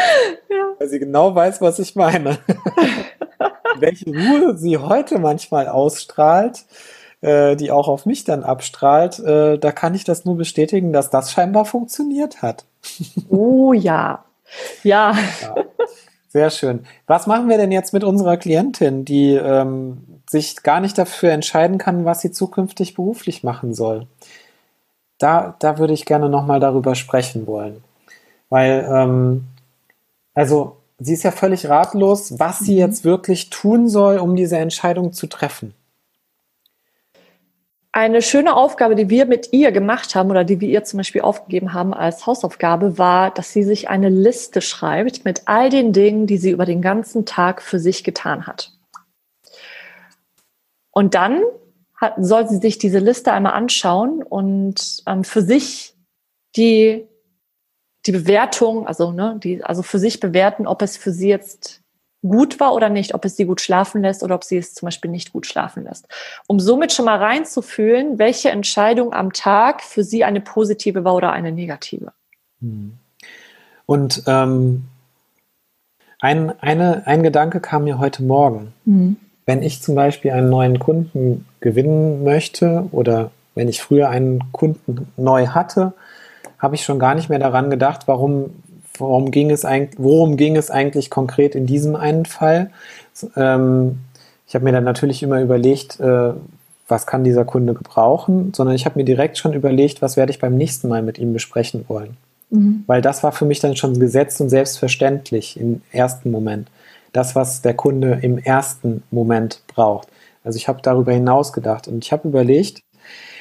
[0.49, 0.75] ja.
[0.79, 2.39] weil sie genau weiß, was ich meine.
[3.81, 6.65] Welche Ruhe sie heute manchmal ausstrahlt,
[7.21, 11.11] äh, die auch auf mich dann abstrahlt, äh, da kann ich das nur bestätigen, dass
[11.11, 12.65] das scheinbar funktioniert hat.
[13.29, 14.25] Oh ja.
[14.83, 15.15] Ja.
[15.15, 15.55] ja.
[16.29, 16.87] Sehr schön.
[17.07, 21.77] Was machen wir denn jetzt mit unserer Klientin, die ähm, sich gar nicht dafür entscheiden
[21.77, 24.07] kann, was sie zukünftig beruflich machen soll?
[25.19, 27.83] Da, da würde ich gerne nochmal darüber sprechen wollen.
[28.49, 29.45] Weil, ähm,
[30.35, 32.79] also, sie ist ja völlig ratlos, was sie mhm.
[32.79, 35.75] jetzt wirklich tun soll, um diese Entscheidung zu treffen.
[37.93, 41.23] Eine schöne Aufgabe, die wir mit ihr gemacht haben oder die wir ihr zum Beispiel
[41.23, 46.29] aufgegeben haben als Hausaufgabe, war, dass sie sich eine Liste schreibt mit all den Dingen,
[46.29, 48.73] die sie über den ganzen Tag für sich getan hat.
[50.93, 51.43] Und dann
[51.97, 55.97] hat, soll sie sich diese Liste einmal anschauen und ähm, für sich
[56.57, 57.09] die,
[58.07, 61.83] die Bewertung, also, ne, die, also für sich bewerten, ob es für sie jetzt
[62.23, 64.87] gut war oder nicht, ob es sie gut schlafen lässt oder ob sie es zum
[64.87, 66.07] Beispiel nicht gut schlafen lässt.
[66.47, 71.33] Um somit schon mal reinzufühlen, welche Entscheidung am Tag für sie eine positive war oder
[71.33, 72.13] eine negative.
[72.61, 72.99] Hm.
[73.87, 74.85] Und ähm,
[76.21, 78.73] ein, eine, ein Gedanke kam mir heute Morgen.
[78.85, 79.17] Mhm.
[79.47, 85.09] Wenn ich zum Beispiel einen neuen Kunden gewinnen möchte oder wenn ich früher einen Kunden
[85.17, 85.95] neu hatte,
[86.59, 88.51] habe ich schon gar nicht mehr daran gedacht, warum
[89.01, 92.71] worum ging es eigentlich, worum ging es eigentlich konkret in diesem einen Fall?
[93.37, 93.99] Ähm,
[94.47, 96.33] ich habe mir dann natürlich immer überlegt, äh,
[96.89, 100.41] was kann dieser Kunde gebrauchen, sondern ich habe mir direkt schon überlegt, was werde ich
[100.41, 102.17] beim nächsten Mal mit ihm besprechen wollen.
[102.51, 102.85] Mhm.
[102.87, 106.69] Weil das war für mich dann schon gesetzt und selbstverständlich im ersten Moment.
[107.13, 110.09] Das, was der Kunde im ersten Moment braucht.
[110.45, 112.83] Also ich habe darüber hinaus gedacht und ich habe überlegt,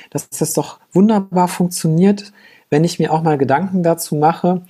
[0.09, 2.31] dass das doch wunderbar funktioniert,
[2.69, 4.61] wenn ich mir auch mal Gedanken dazu mache,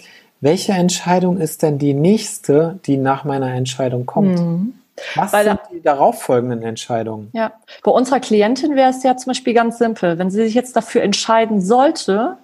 [0.41, 4.39] welche Entscheidung ist denn die nächste, die nach meiner Entscheidung kommt?
[4.39, 4.73] Mhm.
[5.15, 7.29] Was Weil, sind die darauffolgenden Entscheidungen?
[7.33, 10.17] Ja, bei unserer Klientin wäre es ja zum Beispiel ganz simpel.
[10.17, 12.37] Wenn sie sich jetzt dafür entscheiden sollte,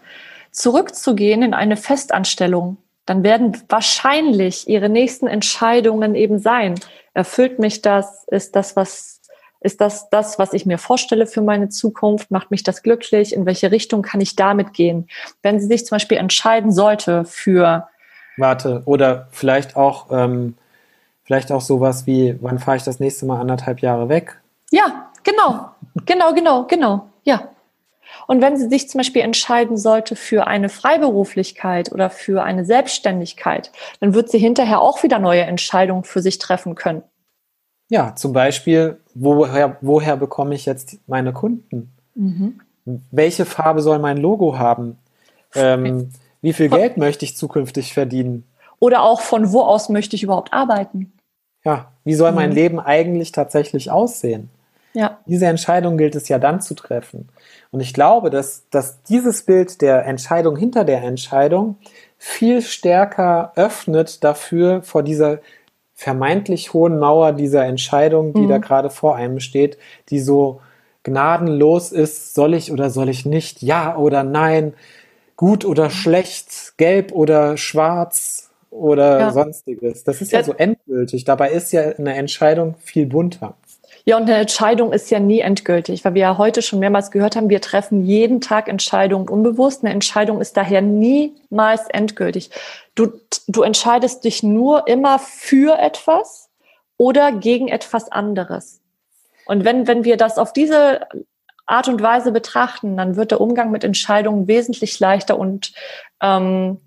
[0.51, 6.75] zurückzugehen in eine Festanstellung, dann werden wahrscheinlich ihre nächsten Entscheidungen eben sein.
[7.13, 8.25] Erfüllt mich das?
[8.27, 9.14] Ist das was,
[9.65, 12.31] ist das das, was ich mir vorstelle für meine Zukunft?
[12.31, 13.33] Macht mich das glücklich?
[13.33, 15.07] In welche Richtung kann ich damit gehen?
[15.41, 17.87] Wenn sie sich zum Beispiel entscheiden sollte für
[18.37, 20.55] Warte, oder vielleicht auch, ähm,
[21.23, 24.41] vielleicht auch sowas wie, wann fahre ich das nächste Mal anderthalb Jahre weg?
[24.71, 25.69] Ja, genau,
[26.05, 27.49] genau, genau, genau, ja.
[28.27, 33.71] Und wenn sie sich zum Beispiel entscheiden sollte für eine Freiberuflichkeit oder für eine Selbstständigkeit,
[33.99, 37.03] dann wird sie hinterher auch wieder neue Entscheidungen für sich treffen können.
[37.89, 41.91] Ja, zum Beispiel, woher, woher bekomme ich jetzt meine Kunden?
[42.13, 42.59] Mhm.
[43.11, 44.97] Welche Farbe soll mein Logo haben?
[45.55, 48.43] Ähm, wie viel von, Geld möchte ich zukünftig verdienen?
[48.79, 51.11] Oder auch von wo aus möchte ich überhaupt arbeiten?
[51.63, 52.55] Ja, wie soll mein mhm.
[52.55, 54.49] Leben eigentlich tatsächlich aussehen?
[54.93, 55.19] Ja.
[55.25, 57.27] Diese Entscheidung gilt es ja dann zu treffen.
[57.71, 61.77] Und ich glaube, dass, dass dieses Bild der Entscheidung hinter der Entscheidung
[62.17, 65.39] viel stärker öffnet dafür vor dieser
[65.95, 68.49] vermeintlich hohen Mauer dieser Entscheidung, die mhm.
[68.49, 69.77] da gerade vor einem steht,
[70.09, 70.59] die so
[71.03, 74.73] gnadenlos ist, soll ich oder soll ich nicht, ja oder nein,
[75.37, 79.31] gut oder schlecht, gelb oder schwarz oder ja.
[79.31, 80.03] sonstiges.
[80.03, 81.23] Das ist ja, ja so endgültig.
[81.23, 83.55] Dabei ist ja eine Entscheidung viel bunter.
[84.07, 87.35] Ja, und eine Entscheidung ist ja nie endgültig, weil wir ja heute schon mehrmals gehört
[87.35, 89.83] haben, wir treffen jeden Tag Entscheidungen unbewusst.
[89.83, 92.51] Eine Entscheidung ist daher niemals endgültig.
[92.93, 93.13] Du,
[93.47, 96.51] du entscheidest dich nur immer für etwas
[96.97, 98.79] oder gegen etwas anderes.
[99.47, 101.07] Und wenn, wenn wir das auf diese
[101.65, 105.73] Art und Weise betrachten, dann wird der Umgang mit Entscheidungen wesentlich leichter und
[106.21, 106.79] ähm,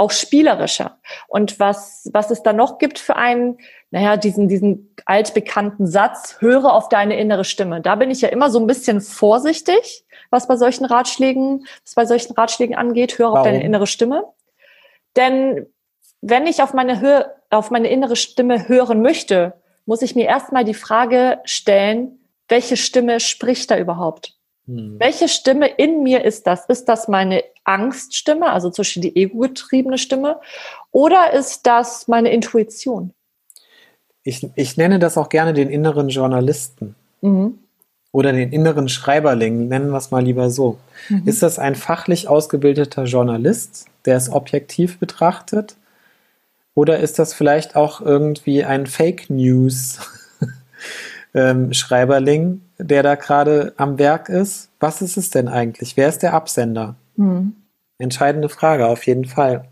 [0.00, 0.98] auch spielerischer.
[1.28, 3.58] Und was, was es da noch gibt für einen,
[3.90, 7.82] naja, diesen, diesen altbekannten Satz, höre auf deine innere Stimme.
[7.82, 12.06] Da bin ich ja immer so ein bisschen vorsichtig, was bei solchen Ratschlägen, was bei
[12.06, 13.38] solchen Ratschlägen angeht, höre Warum?
[13.38, 14.24] auf deine innere Stimme.
[15.16, 15.66] Denn
[16.22, 20.74] wenn ich auf meine, auf meine innere Stimme hören möchte, muss ich mir erstmal die
[20.74, 24.39] Frage stellen, welche Stimme spricht da überhaupt?
[24.70, 25.00] Hm.
[25.00, 26.66] Welche Stimme in mir ist das?
[26.66, 30.40] Ist das meine Angststimme, also zum Beispiel die ego-getriebene Stimme,
[30.92, 33.12] oder ist das meine Intuition?
[34.22, 36.94] Ich, ich nenne das auch gerne den inneren Journalisten.
[37.20, 37.58] Mhm.
[38.12, 40.78] Oder den inneren Schreiberling, nennen wir es mal lieber so.
[41.08, 41.22] Mhm.
[41.26, 45.76] Ist das ein fachlich ausgebildeter Journalist, der es objektiv betrachtet?
[46.74, 49.98] Oder ist das vielleicht auch irgendwie ein Fake News
[51.34, 54.70] ähm, Schreiberling, der da gerade am Werk ist?
[54.80, 55.96] Was ist es denn eigentlich?
[55.96, 56.96] Wer ist der Absender?
[57.16, 57.54] Mhm.
[57.98, 59.64] Entscheidende Frage, auf jeden Fall.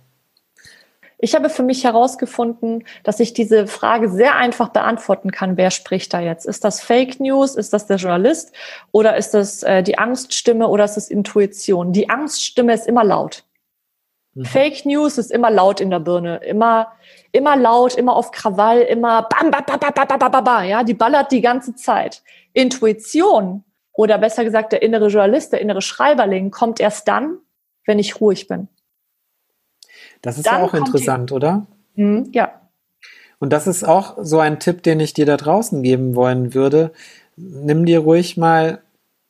[1.20, 5.56] Ich habe für mich herausgefunden, dass ich diese Frage sehr einfach beantworten kann.
[5.56, 6.46] Wer spricht da jetzt?
[6.46, 7.56] Ist das Fake News?
[7.56, 8.52] Ist das der Journalist?
[8.92, 11.92] Oder ist das äh, die Angststimme oder ist das Intuition?
[11.92, 13.44] Die Angststimme ist immer laut.
[14.38, 14.44] Mhm.
[14.44, 16.36] Fake News ist immer laut in der Birne.
[16.44, 16.92] Immer,
[17.32, 20.84] immer laut, immer auf Krawall, immer bam, bam, bam, bam, bam, bam, bam, bam, ja,
[20.84, 22.22] die ballert die ganze Zeit.
[22.52, 27.38] Intuition oder besser gesagt der innere Journalist, der innere Schreiberling kommt erst dann,
[27.84, 28.68] wenn ich ruhig bin.
[30.22, 31.66] Das ist Dann ja auch interessant, die, oder?
[31.96, 32.60] Mh, ja.
[33.40, 36.92] Und das ist auch so ein Tipp, den ich dir da draußen geben wollen würde.
[37.36, 38.82] Nimm dir ruhig mal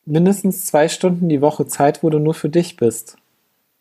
[0.05, 3.17] mindestens zwei Stunden die Woche Zeit, wo du nur für dich bist.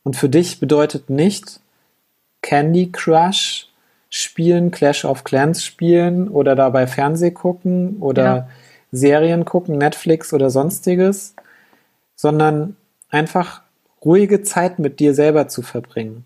[0.08, 1.60] Und für dich bedeutet nicht
[2.42, 3.68] Candy Crush
[4.10, 8.50] spielen, Clash of Clans spielen oder dabei Fernseh gucken oder ja.
[8.94, 11.36] Serien gucken, Netflix oder sonstiges,
[12.16, 12.78] sondern
[13.10, 13.64] einfach
[14.06, 16.24] ruhige Zeit mit dir selber zu verbringen.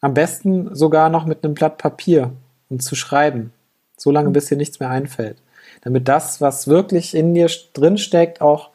[0.00, 2.32] Am besten sogar noch mit einem Blatt Papier
[2.70, 3.52] und zu schreiben.
[3.98, 5.36] So lange, bis dir nichts mehr einfällt.
[5.82, 8.70] Damit das, was wirklich in dir drin steckt, auch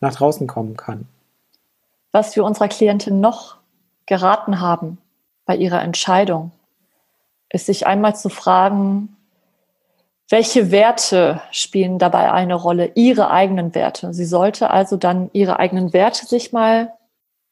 [0.00, 1.06] nach draußen kommen kann.
[2.12, 3.56] Was wir unserer Klientin noch
[4.06, 4.98] geraten haben
[5.44, 6.50] bei ihrer Entscheidung,
[7.50, 9.16] ist sich einmal zu fragen,
[10.28, 12.92] welche Werte spielen dabei eine Rolle?
[12.94, 14.14] Ihre eigenen Werte.
[14.14, 16.92] Sie sollte also dann ihre eigenen Werte sich mal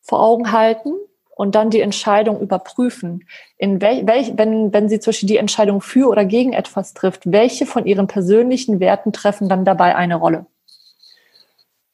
[0.01, 0.93] vor Augen halten
[1.35, 3.27] und dann die Entscheidung überprüfen.
[3.57, 7.67] In wel, welch, wenn, wenn sie zwischen die Entscheidung für oder gegen etwas trifft, welche
[7.67, 10.47] von ihren persönlichen Werten treffen dann dabei eine Rolle?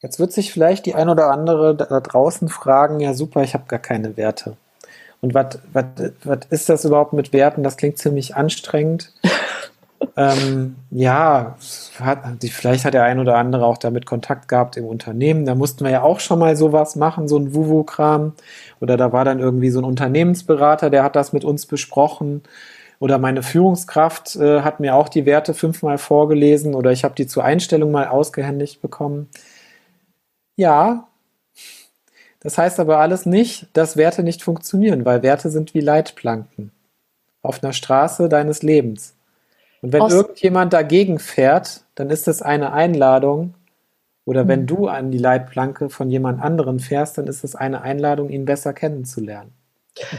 [0.04, 3.64] Jetzt wird sich vielleicht die ein oder andere da draußen fragen, ja super, ich habe
[3.68, 4.58] gar keine Werte.
[5.22, 5.46] Und was
[6.50, 7.62] ist das überhaupt mit Werten?
[7.62, 9.14] Das klingt ziemlich anstrengend.
[10.18, 11.56] ähm, ja,
[11.98, 15.46] hat, vielleicht hat der ein oder andere auch damit Kontakt gehabt im Unternehmen.
[15.46, 18.34] Da mussten wir ja auch schon mal sowas machen, so ein Wuwu-Kram.
[18.82, 22.42] Oder da war dann irgendwie so ein Unternehmensberater, der hat das mit uns besprochen.
[22.98, 27.26] Oder meine Führungskraft äh, hat mir auch die Werte fünfmal vorgelesen oder ich habe die
[27.26, 29.30] zur Einstellung mal ausgehändigt bekommen.
[30.56, 31.08] Ja,
[32.40, 36.72] Das heißt aber alles nicht, dass Werte nicht funktionieren, weil Werte sind wie Leitplanken
[37.40, 39.14] auf einer Straße deines Lebens.
[39.80, 43.54] Und wenn Aus- irgendjemand dagegen fährt, dann ist es eine Einladung,
[44.26, 44.66] oder wenn Mhm.
[44.66, 48.74] du an die Leitplanke von jemand anderem fährst, dann ist es eine Einladung, ihn besser
[48.74, 49.52] kennenzulernen.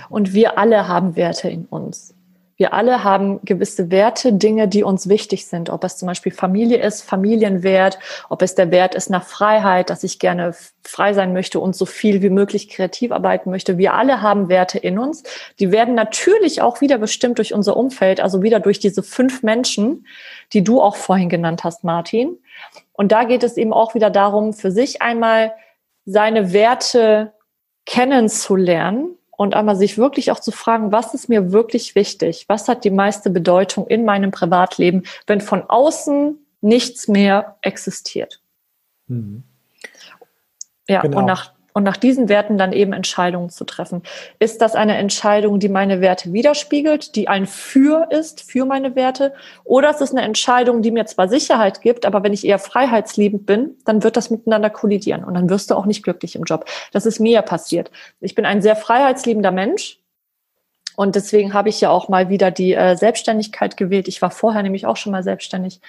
[0.10, 2.15] Und wir alle haben Werte in uns.
[2.58, 5.70] Wir alle haben gewisse Werte, Dinge, die uns wichtig sind.
[5.70, 8.00] Ob es zum Beispiel Familie ist, Familienwert,
[8.30, 11.86] ob es der Wert ist nach Freiheit, dass ich gerne frei sein möchte und so
[11.86, 13.78] viel wie möglich kreativ arbeiten möchte.
[13.78, 15.24] Wir alle haben Werte in uns.
[15.60, 20.08] Die werden natürlich auch wieder bestimmt durch unser Umfeld, also wieder durch diese fünf Menschen,
[20.54, 22.38] die du auch vorhin genannt hast, Martin.
[22.94, 25.54] Und da geht es eben auch wieder darum, für sich einmal
[26.06, 27.34] seine Werte
[27.86, 32.46] kennenzulernen und einmal sich wirklich auch zu fragen, was ist mir wirklich wichtig?
[32.48, 38.42] Was hat die meiste Bedeutung in meinem Privatleben, wenn von außen nichts mehr existiert?
[39.08, 39.44] Mhm.
[40.88, 41.20] Ja, Genau.
[41.20, 44.02] und nach und nach diesen Werten dann eben Entscheidungen zu treffen.
[44.40, 49.34] Ist das eine Entscheidung, die meine Werte widerspiegelt, die ein Für ist für meine Werte?
[49.66, 53.46] Oder ist es eine Entscheidung, die mir zwar Sicherheit gibt, aber wenn ich eher freiheitsliebend
[53.46, 56.64] bin, dann wird das miteinander kollidieren und dann wirst du auch nicht glücklich im Job.
[56.94, 57.92] Das ist mir ja passiert.
[58.22, 60.00] Ich bin ein sehr freiheitsliebender Mensch.
[60.96, 64.08] Und deswegen habe ich ja auch mal wieder die äh, Selbstständigkeit gewählt.
[64.08, 65.82] Ich war vorher nämlich auch schon mal selbstständig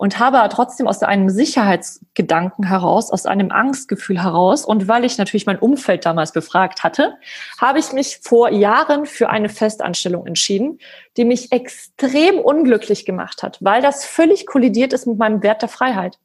[0.00, 5.44] und habe trotzdem aus einem Sicherheitsgedanken heraus, aus einem Angstgefühl heraus und weil ich natürlich
[5.44, 7.18] mein Umfeld damals befragt hatte,
[7.60, 10.78] habe ich mich vor Jahren für eine Festanstellung entschieden,
[11.18, 15.68] die mich extrem unglücklich gemacht hat, weil das völlig kollidiert ist mit meinem Wert der
[15.68, 16.18] Freiheit.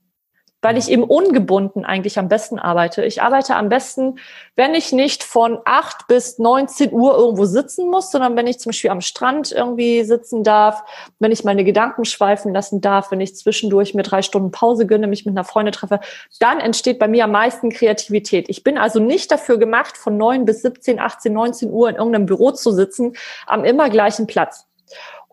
[0.65, 3.05] Weil ich eben ungebunden eigentlich am besten arbeite.
[3.05, 4.17] Ich arbeite am besten,
[4.55, 8.71] wenn ich nicht von 8 bis 19 Uhr irgendwo sitzen muss, sondern wenn ich zum
[8.71, 10.83] Beispiel am Strand irgendwie sitzen darf,
[11.19, 15.05] wenn ich meine Gedanken schweifen lassen darf, wenn ich zwischendurch mir drei Stunden Pause gönne,
[15.05, 15.99] mich mit einer Freundin treffe,
[16.39, 18.49] dann entsteht bei mir am meisten Kreativität.
[18.49, 22.25] Ich bin also nicht dafür gemacht, von 9 bis 17, 18, 19 Uhr in irgendeinem
[22.25, 23.13] Büro zu sitzen,
[23.45, 24.65] am immer gleichen Platz.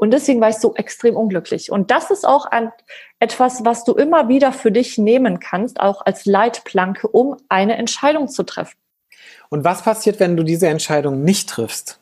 [0.02, 1.70] Und deswegen war ich so extrem unglücklich.
[1.70, 2.72] Und das ist auch ein,
[3.20, 8.26] etwas, was du immer wieder für dich nehmen kannst, auch als Leitplanke, um eine Entscheidung
[8.26, 8.76] zu treffen.
[9.48, 12.00] Und was passiert, wenn du diese Entscheidung nicht triffst?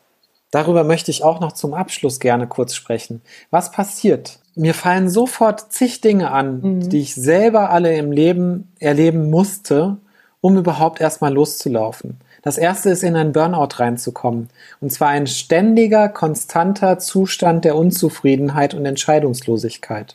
[0.49, 3.21] Darüber möchte ich auch noch zum Abschluss gerne kurz sprechen.
[3.51, 4.39] Was passiert?
[4.55, 6.89] Mir fallen sofort zig Dinge an, Mhm.
[6.89, 9.97] die ich selber alle im Leben erleben musste,
[10.41, 12.17] um überhaupt erstmal loszulaufen.
[12.41, 14.49] Das erste ist, in einen Burnout reinzukommen.
[14.79, 20.13] Und zwar ein ständiger, konstanter Zustand der Unzufriedenheit und Entscheidungslosigkeit.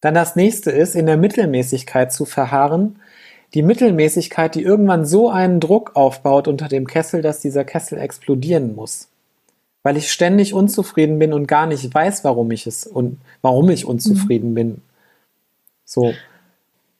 [0.00, 2.96] Dann das nächste ist, in der Mittelmäßigkeit zu verharren.
[3.52, 8.74] Die Mittelmäßigkeit, die irgendwann so einen Druck aufbaut unter dem Kessel, dass dieser Kessel explodieren
[8.74, 9.08] muss.
[9.82, 13.84] Weil ich ständig unzufrieden bin und gar nicht weiß, warum ich es und warum ich
[13.84, 14.82] unzufrieden bin.
[15.84, 16.14] So.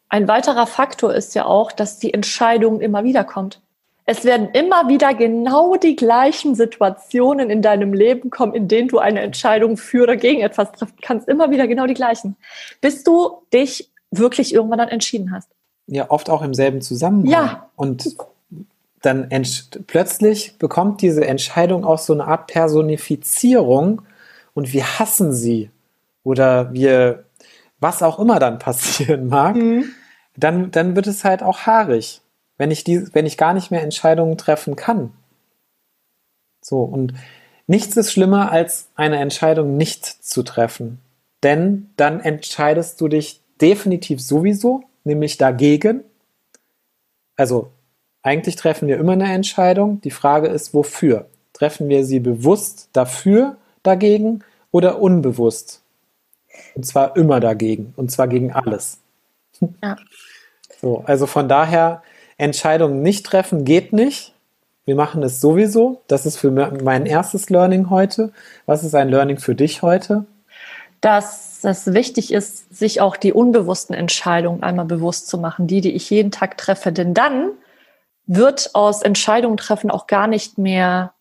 [0.09, 3.61] Ein weiterer Faktor ist ja auch, dass die Entscheidung immer wieder kommt.
[4.11, 8.99] Es werden immer wieder genau die gleichen Situationen in deinem Leben kommen, in denen du
[8.99, 11.29] eine Entscheidung für oder gegen etwas treffen kannst.
[11.29, 12.35] Immer wieder genau die gleichen.
[12.81, 15.49] Bis du dich wirklich irgendwann dann entschieden hast.
[15.87, 17.31] Ja, oft auch im selben Zusammenhang.
[17.31, 17.71] Ja.
[17.77, 18.17] Und
[19.01, 19.29] dann
[19.87, 24.03] plötzlich bekommt diese Entscheidung auch so eine Art Personifizierung
[24.55, 25.71] und wir hassen sie.
[26.25, 27.27] Oder wir,
[27.79, 29.57] was auch immer dann passieren mag,
[30.37, 32.20] dann, dann wird es halt auch haarig,
[32.61, 35.15] wenn ich, die, wenn ich gar nicht mehr Entscheidungen treffen kann.
[36.61, 37.15] So, und
[37.67, 40.99] nichts ist schlimmer, als eine Entscheidung nicht zu treffen.
[41.43, 46.05] Denn dann entscheidest du dich definitiv sowieso, nämlich dagegen.
[47.35, 47.71] Also
[48.21, 50.03] eigentlich treffen wir immer eine Entscheidung.
[50.03, 51.31] Die Frage ist, wofür?
[51.55, 55.81] Treffen wir sie bewusst dafür, dagegen oder unbewusst?
[56.75, 57.95] Und zwar immer dagegen.
[57.97, 58.99] Und zwar gegen alles.
[59.83, 59.97] Ja.
[60.83, 62.03] So, also von daher,
[62.41, 64.35] Entscheidungen nicht treffen geht nicht.
[64.85, 66.03] Wir machen es sowieso.
[66.09, 68.33] Das ist für me- mein erstes Learning heute.
[68.67, 70.27] Was ist ein Learning für dich heute?
[71.01, 75.93] dass es wichtig ist, sich auch die unbewussten Entscheidungen einmal bewusst zu machen, die, die
[75.93, 76.93] ich jeden Tag treffe.
[76.93, 77.53] Denn dann
[78.27, 81.15] wird aus Entscheidungen treffen auch gar nicht mehr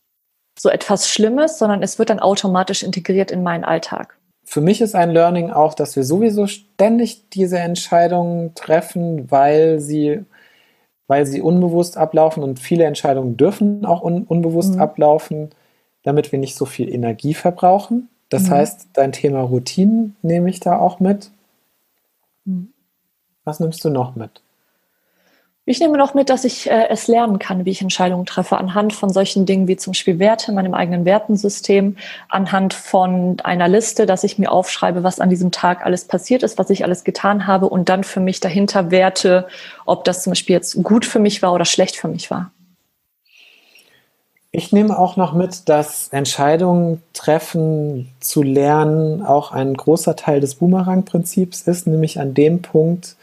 [0.58, 4.18] so etwas Schlimmes, sondern es wird dann automatisch integriert in meinen Alltag.
[4.44, 10.26] Für mich ist ein Learning auch, dass wir sowieso ständig diese Entscheidungen treffen, weil sie,
[11.10, 14.82] weil sie unbewusst ablaufen und viele Entscheidungen dürfen auch un unbewusst Mhm.
[14.82, 15.50] ablaufen,
[16.04, 18.08] damit wir nicht so viel Energie verbrauchen.
[18.30, 18.52] Das Mhm.
[18.52, 21.32] heißt, dein Thema Routinen nehme ich da auch mit.
[22.46, 22.70] Mhm.
[23.44, 24.42] Was nimmst du noch mit?
[25.70, 28.92] Ich nehme noch mit, dass ich äh, es lernen kann, wie ich Entscheidungen treffe, anhand
[28.92, 31.96] von solchen Dingen wie zum Beispiel Werte, meinem eigenen Wertensystem,
[32.28, 36.58] anhand von einer Liste, dass ich mir aufschreibe, was an diesem Tag alles passiert ist,
[36.58, 39.48] was ich alles getan habe und dann für mich dahinter werte,
[39.86, 42.50] ob das zum Beispiel jetzt gut für mich war oder schlecht für mich war.
[44.50, 50.56] Ich nehme auch noch mit, dass Entscheidungen treffen zu lernen auch ein großer Teil des
[50.56, 53.18] Boomerang-Prinzips ist, nämlich an dem Punkt,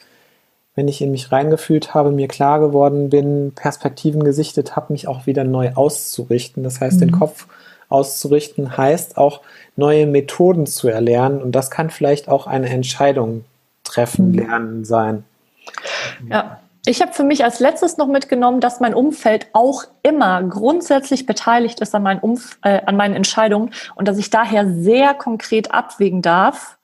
[0.77, 5.27] wenn ich in mich reingefühlt habe, mir klar geworden bin, Perspektiven gesichtet habe, mich auch
[5.27, 6.63] wieder neu auszurichten.
[6.63, 7.01] Das heißt, mhm.
[7.01, 7.47] den Kopf
[7.89, 9.41] auszurichten heißt auch
[9.75, 13.45] neue Methoden zu erlernen und das kann vielleicht auch eine Entscheidung
[13.85, 14.39] treffen, mhm.
[14.39, 15.25] lernen sein.
[16.29, 21.27] Ja, ich habe für mich als letztes noch mitgenommen, dass mein Umfeld auch immer grundsätzlich
[21.27, 25.73] beteiligt ist an meinen, Umf äh, an meinen Entscheidungen und dass ich daher sehr konkret
[25.73, 26.76] abwägen darf,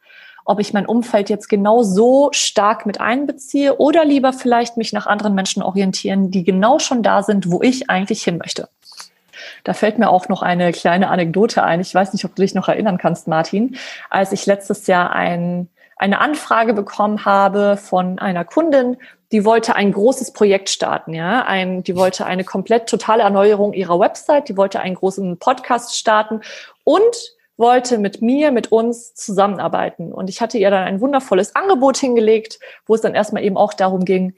[0.44, 5.06] ob ich mein Umfeld jetzt genau so stark mit einbeziehe oder lieber vielleicht mich nach
[5.06, 8.68] anderen Menschen orientieren, die genau schon da sind, wo ich eigentlich hin möchte.
[9.64, 11.80] Da fällt mir auch noch eine kleine Anekdote ein.
[11.80, 13.76] Ich weiß nicht, ob du dich noch erinnern kannst, Martin,
[14.10, 18.96] als ich letztes Jahr ein, eine Anfrage bekommen habe von einer Kundin,
[19.30, 23.98] die wollte ein großes Projekt starten, ja, ein, die wollte eine komplett totale Erneuerung ihrer
[23.98, 26.42] Website, die wollte einen großen Podcast starten
[26.84, 30.12] und wollte mit mir, mit uns zusammenarbeiten.
[30.12, 33.72] Und ich hatte ihr dann ein wundervolles Angebot hingelegt, wo es dann erstmal eben auch
[33.72, 34.34] darum ging,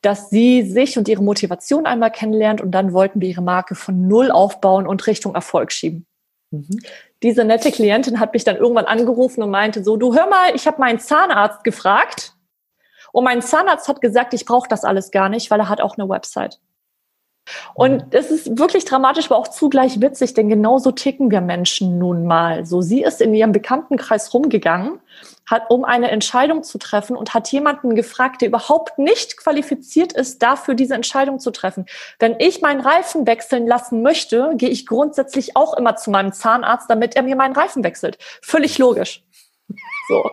[0.00, 4.08] dass sie sich und ihre Motivation einmal kennenlernt und dann wollten wir ihre Marke von
[4.08, 6.06] Null aufbauen und Richtung Erfolg schieben.
[6.50, 6.80] Mhm.
[7.22, 10.66] Diese nette Klientin hat mich dann irgendwann angerufen und meinte so, du hör mal, ich
[10.66, 12.34] habe meinen Zahnarzt gefragt
[13.12, 15.98] und mein Zahnarzt hat gesagt, ich brauche das alles gar nicht, weil er hat auch
[15.98, 16.60] eine Website.
[17.74, 22.26] Und es ist wirklich dramatisch, aber auch zugleich witzig, denn genauso ticken wir Menschen nun
[22.26, 22.66] mal.
[22.66, 25.00] So, sie ist in ihrem Bekanntenkreis rumgegangen,
[25.46, 30.42] hat, um eine Entscheidung zu treffen und hat jemanden gefragt, der überhaupt nicht qualifiziert ist,
[30.42, 31.86] dafür diese Entscheidung zu treffen.
[32.18, 36.88] Wenn ich meinen Reifen wechseln lassen möchte, gehe ich grundsätzlich auch immer zu meinem Zahnarzt,
[36.90, 38.18] damit er mir meinen Reifen wechselt.
[38.42, 39.24] Völlig logisch.
[40.08, 40.30] So.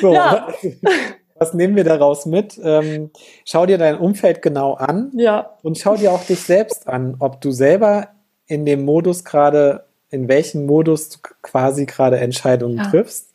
[0.00, 0.48] so ja.
[1.42, 2.60] was nehmen wir daraus mit?
[2.62, 3.10] Ähm,
[3.44, 5.50] schau dir dein Umfeld genau an ja.
[5.62, 8.08] und schau dir auch dich selbst an, ob du selber
[8.46, 12.90] in dem Modus gerade, in welchem Modus du quasi gerade Entscheidungen ja.
[12.90, 13.30] triffst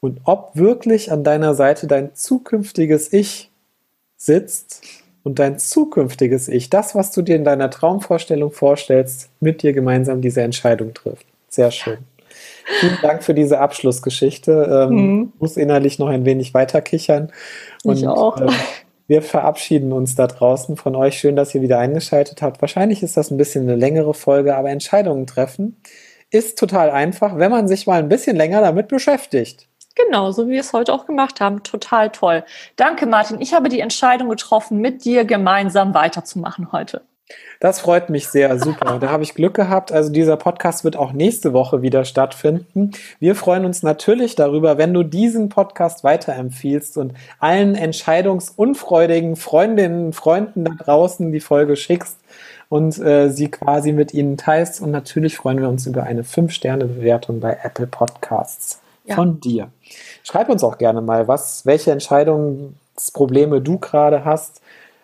[0.00, 3.50] und ob wirklich an deiner Seite dein zukünftiges Ich
[4.16, 4.82] sitzt
[5.22, 10.22] und dein zukünftiges Ich, das, was du dir in deiner Traumvorstellung vorstellst, mit dir gemeinsam
[10.22, 11.26] diese Entscheidung trifft.
[11.48, 11.98] Sehr schön.
[12.64, 14.86] Vielen Dank für diese Abschlussgeschichte.
[14.88, 15.32] Ähm, mhm.
[15.38, 17.32] Muss innerlich noch ein wenig weiter kichern.
[17.84, 18.40] Und, ich auch.
[18.40, 18.48] Äh,
[19.08, 21.18] wir verabschieden uns da draußen von euch.
[21.18, 22.60] Schön, dass ihr wieder eingeschaltet habt.
[22.60, 25.76] Wahrscheinlich ist das ein bisschen eine längere Folge, aber Entscheidungen treffen
[26.30, 29.68] ist total einfach, wenn man sich mal ein bisschen länger damit beschäftigt.
[29.94, 31.62] Genau, so wie wir es heute auch gemacht haben.
[31.62, 32.44] Total toll.
[32.76, 33.40] Danke, Martin.
[33.40, 37.02] Ich habe die Entscheidung getroffen, mit dir gemeinsam weiterzumachen heute.
[37.62, 38.98] Das freut mich sehr, super.
[38.98, 39.92] Da habe ich Glück gehabt.
[39.92, 42.90] Also dieser Podcast wird auch nächste Woche wieder stattfinden.
[43.20, 50.12] Wir freuen uns natürlich darüber, wenn du diesen Podcast weiterempfiehlst und allen entscheidungsunfreudigen Freundinnen und
[50.14, 52.18] Freunden da draußen die Folge schickst
[52.68, 54.80] und äh, sie quasi mit ihnen teilst.
[54.80, 59.14] Und natürlich freuen wir uns über eine 5-Sterne-Bewertung bei Apple Podcasts ja.
[59.14, 59.68] von dir.
[60.24, 64.61] Schreib uns auch gerne mal, was, welche Entscheidungsprobleme du gerade hast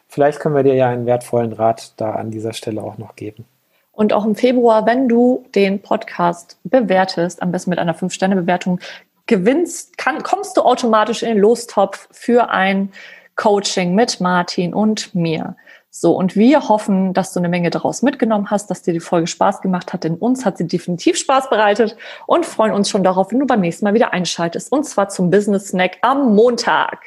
[0.08, 3.44] Vielleicht können wir dir ja einen wertvollen Rat da an dieser Stelle auch noch geben.
[3.92, 8.80] Und auch im Februar, wenn du den Podcast bewertest, am besten mit einer 5-Sterne-Bewertung,
[9.26, 12.92] gewinnst, kann, kommst du automatisch in den Lostopf für ein
[13.36, 15.56] Coaching mit Martin und mir.
[15.90, 19.26] So, und wir hoffen, dass du eine Menge daraus mitgenommen hast, dass dir die Folge
[19.26, 21.96] Spaß gemacht hat, denn uns hat sie definitiv Spaß bereitet
[22.26, 24.70] und freuen uns schon darauf, wenn du beim nächsten Mal wieder einschaltest.
[24.70, 27.00] Und zwar zum Business Snack am Montag.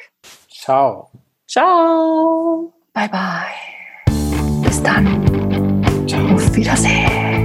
[0.50, 1.10] Ciao.
[1.48, 2.72] Ciao.
[2.94, 4.12] Bye bye.
[4.62, 5.06] Bis dann.
[6.06, 6.34] Ciao.
[6.34, 7.41] Auf Wiedersehen.